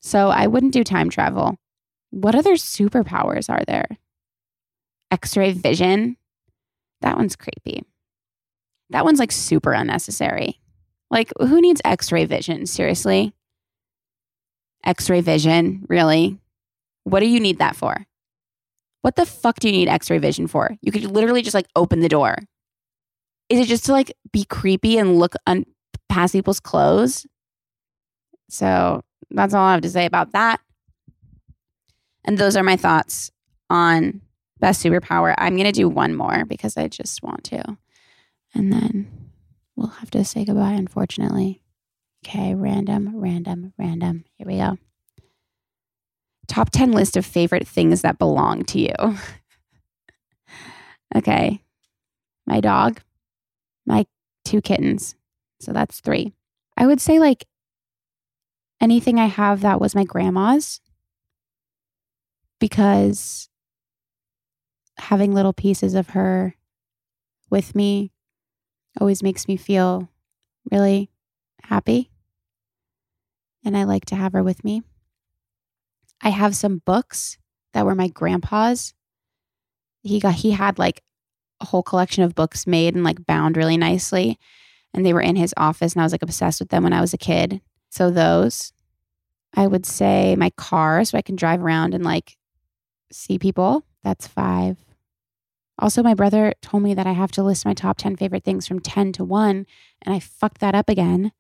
So 0.01 0.31
I 0.31 0.47
wouldn't 0.47 0.73
do 0.73 0.85
time 0.85 1.11
travel. 1.11 1.57
What 2.11 2.35
other 2.35 2.55
superpowers 2.55 3.51
are 3.51 3.65
there? 3.67 3.89
X 5.11 5.37
ray 5.37 5.53
vision. 5.53 6.17
That 7.01 7.17
one's 7.17 7.37
creepy. 7.37 7.85
That 8.91 9.05
one's 9.05 9.19
like 9.19 9.33
super 9.33 9.73
unnecessary. 9.73 10.61
Like, 11.11 11.33
who 11.39 11.61
needs 11.61 11.81
x 11.85 12.13
ray 12.13 12.25
vision? 12.25 12.67
Seriously? 12.67 13.33
X 14.85 15.09
ray 15.11 15.21
vision? 15.21 15.85
Really? 15.89 16.39
What 17.05 17.21
do 17.21 17.27
you 17.27 17.41
need 17.41 17.59
that 17.59 17.77
for? 17.77 18.07
What 19.03 19.17
the 19.17 19.27
fuck 19.27 19.59
do 19.61 19.69
you 19.69 19.73
need 19.73 19.89
x 19.89 20.11
ray 20.11 20.19
vision 20.19 20.47
for? 20.47 20.77
You 20.81 20.93
could 20.93 21.05
literally 21.05 21.43
just 21.43 21.55
like 21.55 21.69
open 21.77 22.01
the 22.01 22.09
door. 22.09 22.37
Is 23.49 23.61
it 23.61 23.67
just 23.67 23.87
to 23.87 23.93
like 23.93 24.13
be 24.33 24.45
creepy 24.45 24.99
and 24.99 25.19
look 25.19 25.35
un- 25.47 25.67
past 26.09 26.35
people's 26.35 26.61
clothes? 26.61 27.27
So 28.51 29.03
that's 29.31 29.55
all 29.55 29.65
I 29.65 29.73
have 29.73 29.83
to 29.83 29.91
say 29.91 30.07
about 30.07 30.33
that. 30.33 30.61
And 32.25 32.37
those 32.37 32.57
are 32.57 32.63
my 32.63 32.77
thoughts 32.77 33.31
on 33.71 34.21
best 34.61 34.85
superpower. 34.85 35.35
I'm 35.39 35.55
going 35.55 35.65
to 35.67 35.73
do 35.73 35.89
one 35.89 36.15
more 36.15 36.45
because 36.45 36.77
I 36.77 36.89
just 36.89 37.23
want 37.23 37.45
to. 37.45 37.79
And 38.55 38.73
then 38.73 39.31
we'll 39.77 39.89
have 39.89 40.11
to 40.13 40.25
say 40.25 40.45
goodbye, 40.45 40.73
unfortunately. 40.73 41.63
Okay, 42.27 42.55
random, 42.55 43.13
random, 43.15 43.73
random. 43.79 44.25
Here 44.37 44.47
we 44.47 44.57
go. 44.57 44.79
Top 46.49 46.71
10 46.71 46.93
list 46.93 47.17
of 47.17 47.27
favorite 47.27 47.69
things 47.69 48.03
that 48.03 48.19
belong 48.19 48.65
to 48.65 48.81
you. 48.81 48.95
okay. 51.17 51.63
My 52.47 52.61
dog, 52.61 53.01
my 53.87 54.07
two 54.45 54.61
kittens. 54.61 55.15
So 55.61 55.73
that's 55.73 56.01
three. 56.01 56.33
I 56.77 56.87
would 56.87 57.01
say, 57.01 57.19
like, 57.19 57.47
anything 58.81 59.19
I 59.19 59.27
have 59.27 59.61
that 59.61 59.81
was 59.81 59.95
my 59.95 60.05
grandma's 60.05 60.81
because 62.61 63.49
having 64.99 65.33
little 65.33 65.53
pieces 65.53 65.95
of 65.95 66.11
her 66.11 66.57
with 67.51 67.75
me 67.75 68.13
always 69.01 69.23
makes 69.23 69.49
me 69.49 69.57
feel 69.57 70.09
really 70.71 71.11
happy. 71.63 72.11
And 73.65 73.77
I 73.77 73.85
like 73.85 74.07
to 74.07 74.17
have 74.17 74.33
her 74.33 74.43
with 74.43 74.65
me. 74.65 74.83
I 76.23 76.31
have 76.31 76.57
some 76.57 76.79
books 76.85 77.39
that 77.73 77.85
were 77.85 77.95
my 77.95 78.09
grandpa's. 78.09 78.95
He 80.03 80.21
got 80.21 80.35
he 80.35 80.53
had 80.53 80.79
like 80.79 81.03
a 81.61 81.67
whole 81.67 81.83
collection 81.83 82.25
of 82.25 82.35
books 82.35 82.67
made 82.67 82.95
and 82.95 83.05
like 83.05 83.27
bound 83.27 83.57
really 83.57 83.77
nicely. 83.77 84.39
And 84.95 85.05
they 85.05 85.13
were 85.13 85.21
in 85.21 85.37
his 85.37 85.55
office 85.57 85.93
and 85.93 86.01
I 86.01 86.05
was 86.05 86.13
like 86.13 86.23
obsessed 86.23 86.61
with 86.61 86.71
them 86.71 86.85
when 86.85 86.93
I 86.93 87.01
was 87.01 87.13
a 87.13 87.19
kid. 87.19 87.61
So 87.91 88.11
those. 88.11 88.73
I 89.55 89.67
would 89.67 89.87
say 89.87 90.37
my 90.37 90.51
car 90.51 91.05
so 91.05 91.17
I 91.17 91.23
can 91.23 91.35
drive 91.35 91.63
around 91.63 91.95
and 91.95 92.05
like 92.05 92.37
see 93.11 93.39
people. 93.39 93.85
That's 94.05 94.27
5. 94.27 94.77
Also, 95.79 96.03
my 96.03 96.15
brother 96.15 96.55
told 96.61 96.83
me 96.83 96.93
that 96.95 97.07
I 97.07 97.13
have 97.13 97.31
to 97.33 97.43
list 97.43 97.65
my 97.65 97.75
top 97.75 97.99
10 97.99 98.17
favorite 98.17 98.45
things 98.45 98.67
from 98.67 98.81
10 98.81 99.13
to 99.13 99.25
1, 99.25 99.67
and 100.03 100.15
I 100.15 100.19
fucked 100.19 100.61
that 100.61 100.75
up 100.75 100.89
again. 100.89 101.33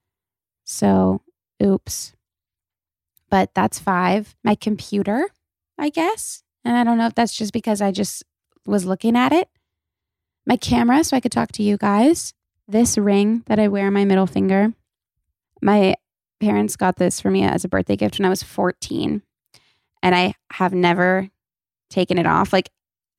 So, 0.64 1.22
oops. 1.62 2.14
But 3.30 3.54
that's 3.54 3.78
five. 3.78 4.36
My 4.44 4.54
computer, 4.54 5.28
I 5.76 5.90
guess. 5.90 6.42
And 6.64 6.76
I 6.76 6.84
don't 6.84 6.98
know 6.98 7.06
if 7.06 7.14
that's 7.14 7.36
just 7.36 7.52
because 7.52 7.80
I 7.80 7.90
just 7.90 8.22
was 8.66 8.84
looking 8.84 9.16
at 9.16 9.32
it. 9.32 9.48
My 10.46 10.56
camera, 10.56 11.02
so 11.04 11.16
I 11.16 11.20
could 11.20 11.32
talk 11.32 11.52
to 11.52 11.62
you 11.62 11.76
guys. 11.76 12.32
This 12.66 12.96
ring 12.96 13.42
that 13.46 13.58
I 13.58 13.68
wear 13.68 13.86
on 13.86 13.92
my 13.92 14.04
middle 14.04 14.26
finger. 14.26 14.72
My 15.60 15.96
parents 16.40 16.76
got 16.76 16.96
this 16.96 17.20
for 17.20 17.30
me 17.30 17.42
as 17.44 17.64
a 17.64 17.68
birthday 17.68 17.96
gift 17.96 18.18
when 18.18 18.26
I 18.26 18.30
was 18.30 18.42
14. 18.42 19.22
And 20.02 20.14
I 20.14 20.34
have 20.52 20.72
never 20.72 21.28
taken 21.90 22.18
it 22.18 22.26
off. 22.26 22.52
Like 22.52 22.70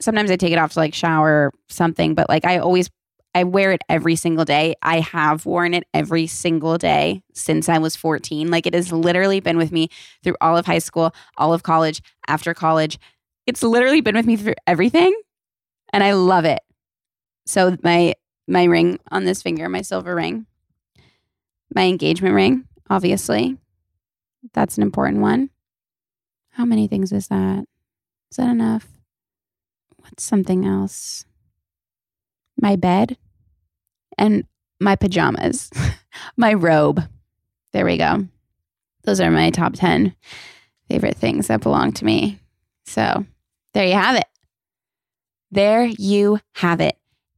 sometimes 0.02 0.32
I 0.32 0.36
take 0.36 0.54
it 0.54 0.58
off 0.58 0.74
to 0.74 0.80
like 0.80 0.94
shower 0.94 1.30
or 1.30 1.54
something, 1.68 2.16
but 2.16 2.30
like 2.30 2.46
I 2.46 2.58
always 2.60 2.90
I 3.36 3.44
wear 3.44 3.72
it 3.72 3.82
every 3.88 4.16
single 4.16 4.44
day. 4.44 4.76
I 4.82 5.02
have 5.02 5.46
worn 5.46 5.74
it 5.76 5.84
every 5.94 6.26
single 6.26 6.78
day 6.78 7.22
since 7.34 7.70
I 7.70 7.78
was 7.78 7.96
14. 7.96 8.50
Like 8.50 8.66
it 8.66 8.74
has 8.74 8.92
literally 8.92 9.40
been 9.40 9.58
with 9.58 9.72
me 9.72 9.90
through 10.24 10.36
all 10.42 10.58
of 10.58 10.66
high 10.66 10.80
school, 10.80 11.14
all 11.38 11.54
of 11.54 11.62
college, 11.62 12.02
after 12.28 12.54
college. 12.54 12.98
It's 13.46 13.62
literally 13.62 14.02
been 14.02 14.16
with 14.16 14.26
me 14.26 14.36
through 14.36 14.56
everything 14.66 15.16
and 15.94 16.04
I 16.04 16.14
love 16.14 16.46
it. 16.46 16.60
So 17.46 17.78
my 17.84 18.16
my 18.48 18.64
ring 18.64 19.00
on 19.12 19.26
this 19.26 19.42
finger, 19.42 19.70
my 19.70 19.82
silver 19.82 20.16
ring, 20.16 20.48
my 21.74 21.84
engagement 21.84 22.34
ring, 22.36 22.66
obviously. 22.90 23.58
That's 24.54 24.78
an 24.78 24.84
important 24.84 25.22
one. 25.22 25.50
How 26.52 26.66
many 26.66 26.88
things 26.88 27.12
is 27.12 27.28
that? 27.28 27.66
Is 28.32 28.38
that 28.38 28.50
enough? 28.50 28.88
What's 30.10 30.24
something 30.24 30.66
else? 30.66 31.26
My 32.62 32.76
bed 32.76 33.18
and 34.18 34.46
my 34.80 34.96
pajamas, 34.96 35.70
my 36.38 36.54
robe. 36.54 37.02
There 37.74 37.86
we 37.86 37.98
go. 37.98 38.28
Those 39.04 39.22
are 39.22 39.32
my 39.32 39.50
top 39.50 39.74
10 39.76 40.16
favorite 40.90 41.18
things 41.18 41.48
that 41.48 41.62
belong 41.62 41.94
to 41.94 42.06
me. 42.06 42.40
So 42.86 43.26
there 43.74 43.86
you 43.86 43.94
have 43.94 44.16
it. 44.16 44.26
There 45.52 45.86
you 45.86 46.40
have 46.56 46.82
it. 46.82 46.98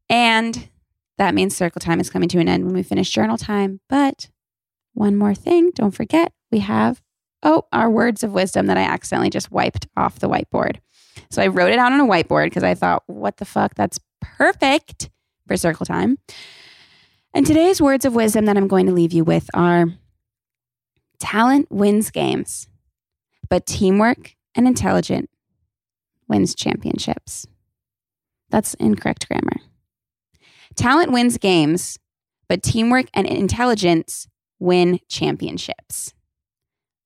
And 0.10 0.70
that 1.18 1.36
means 1.36 1.56
circle 1.56 1.80
time 1.80 2.00
is 2.00 2.10
coming 2.10 2.30
to 2.30 2.40
an 2.40 2.50
end 2.50 2.66
when 2.66 2.74
we 2.74 2.84
finish 2.84 3.10
journal 3.10 3.38
time. 3.38 3.80
But 3.90 4.30
one 4.94 5.16
more 5.16 5.36
thing, 5.36 5.72
don't 5.76 5.92
forget, 5.92 6.34
we 6.52 6.60
have, 6.60 7.02
oh, 7.44 7.66
our 7.72 7.90
words 7.90 8.24
of 8.24 8.34
wisdom 8.34 8.68
that 8.68 8.78
I 8.78 8.82
accidentally 8.82 9.30
just 9.30 9.52
wiped 9.52 9.88
off 9.96 10.20
the 10.20 10.30
whiteboard. 10.30 10.78
So 11.30 11.42
I 11.42 11.48
wrote 11.48 11.72
it 11.72 11.80
out 11.80 11.92
on 11.92 12.00
a 12.00 12.06
whiteboard 12.06 12.48
because 12.48 12.64
I 12.64 12.76
thought, 12.76 13.04
what 13.08 13.38
the 13.38 13.46
fuck? 13.46 13.76
That's 13.76 14.00
perfect 14.22 15.10
for 15.48 15.58
circle 15.58 15.86
time. 15.86 16.18
And 17.34 17.46
today's 17.46 17.82
words 17.82 18.06
of 18.06 18.14
wisdom 18.16 18.46
that 18.46 18.58
I'm 18.58 18.68
going 18.68 18.86
to 18.88 18.92
leave 18.92 19.14
you 19.14 19.24
with 19.24 19.50
are 19.54 19.86
talent 21.20 21.72
wins 21.72 22.12
games, 22.12 22.68
but 23.50 23.66
teamwork 23.66 24.36
and 24.56 24.68
intelligence 24.68 25.30
wins 26.28 26.56
championships. 26.56 27.48
That's 28.50 28.74
incorrect 28.76 29.28
grammar. 29.28 29.62
Talent 30.76 31.12
wins 31.12 31.38
games, 31.38 31.98
but 32.50 32.64
teamwork 32.64 33.06
and 33.14 33.28
intelligence 33.28 34.28
win 34.60 35.00
championships. 35.08 36.14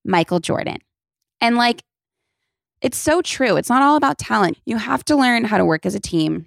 Michael 0.04 0.40
Jordan. 0.40 0.78
And 1.42 1.56
like, 1.56 1.84
it's 2.86 3.00
so 3.00 3.20
true. 3.24 3.58
It's 3.58 3.68
not 3.68 3.82
all 3.82 3.96
about 3.96 4.20
talent. 4.20 4.60
You 4.64 4.78
have 4.78 5.04
to 5.06 5.16
learn 5.16 5.44
how 5.44 5.58
to 5.58 5.66
work 5.66 5.88
as 5.88 5.96
a 5.96 6.00
team 6.00 6.46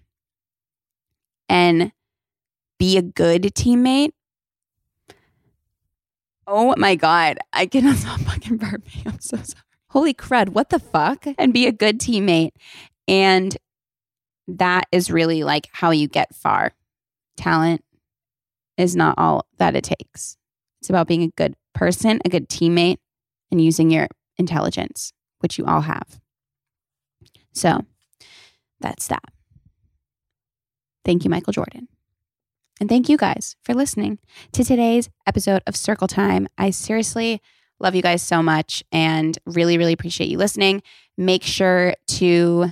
and 1.49 1.91
be 2.79 2.97
a 2.97 3.03
good 3.03 3.43
teammate. 3.43 4.13
Oh 6.47 6.77
my 6.79 6.95
God. 6.95 7.39
I 7.53 7.67
cannot 7.67 7.97
stop 7.97 8.21
fucking 8.21 8.57
burping. 8.57 9.05
I'm 9.05 9.19
so 9.19 9.37
sorry. 9.39 9.65
Holy 9.91 10.15
crud. 10.15 10.51
What 10.51 10.69
the 10.69 10.79
fuck? 10.79 11.27
And 11.39 11.53
be 11.53 11.67
a 11.67 11.73
good 11.73 11.99
teammate. 11.99 12.53
And 13.09 13.57
that 14.47 14.87
is 14.93 15.11
really 15.11 15.43
like 15.43 15.67
how 15.73 15.91
you 15.91 16.07
get 16.07 16.37
far. 16.37 16.73
Talent 17.37 17.83
is 18.77 18.95
not 18.95 19.17
all 19.19 19.45
that 19.57 19.75
it 19.75 19.83
takes. 19.83 20.37
It's 20.81 20.89
about 20.89 21.09
being 21.09 21.25
a 21.25 21.31
good 21.37 21.57
person, 21.75 22.21
a 22.25 22.29
good 22.29 22.49
teammate, 22.49 22.99
and 23.51 23.61
using 23.61 23.91
your 23.91 24.07
intelligence, 24.37 25.13
which 25.41 25.59
you 25.59 25.67
all 25.67 25.81
have. 25.81 26.21
So 27.59 27.85
that's 28.81 29.09
that. 29.09 29.25
Thank 31.05 31.25
you, 31.25 31.31
Michael 31.31 31.53
Jordan. 31.53 31.89
And 32.81 32.89
thank 32.89 33.09
you 33.09 33.17
guys 33.17 33.57
for 33.65 33.75
listening 33.75 34.19
to 34.53 34.63
today's 34.63 35.09
episode 35.27 35.63
of 35.67 35.75
Circle 35.75 36.07
Time. 36.07 36.47
I 36.57 36.71
seriously 36.71 37.43
love 37.81 37.95
you 37.95 38.03
guys 38.03 38.23
so 38.23 38.43
much 38.43 38.85
and 38.93 39.37
really, 39.47 39.79
really 39.79 39.93
appreciate 39.93 40.31
you 40.31 40.39
listening. 40.39 40.83
Make 41.17 41.43
sure 41.43 41.95
to 42.09 42.67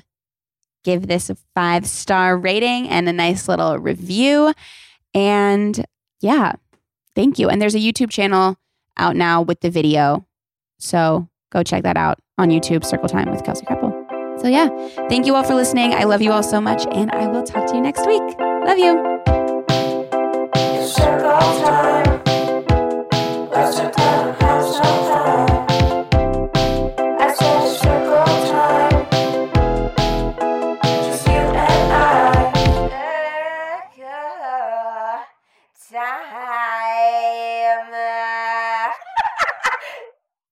give 0.85 1.09
this 1.09 1.31
a 1.31 1.37
five 1.55 1.87
star 1.87 2.37
rating 2.37 2.89
and 2.89 3.09
a 3.09 3.13
nice 3.13 3.49
little 3.49 3.79
review. 3.79 4.53
And 5.13 5.85
yeah, 6.21 6.53
thank 7.17 7.39
you. 7.41 7.49
And 7.49 7.61
there's 7.61 7.75
a 7.75 7.81
YouTube 7.81 8.11
channel 8.11 8.57
out 8.97 9.17
now 9.17 9.43
with 9.43 9.61
the 9.61 9.71
video. 9.71 10.27
So 10.79 11.29
go 11.51 11.65
check 11.65 11.83
that 11.83 11.97
out 11.97 12.21
on 12.39 12.51
YouTube, 12.51 12.85
Circle 12.85 13.09
Time 13.09 13.31
with 13.31 13.45
Kelsey 13.45 13.67
Kreppel. 13.67 13.96
So 14.47 14.51
yeah, 14.51 14.69
thank 15.09 15.27
you 15.27 15.35
all 15.35 15.43
for 15.43 15.57
listening. 15.57 15.93
I 15.93 16.05
love 16.05 16.23
you 16.23 16.31
all 16.31 16.45
so 16.45 16.61
much, 16.61 16.87
and 16.93 17.11
I 17.11 17.27
will 17.27 17.43
talk 17.43 17.67
to 17.67 17.75
you 17.75 17.81
next 17.81 18.07
week. 18.07 18.23
Love 18.39 18.79
you. 18.79 18.95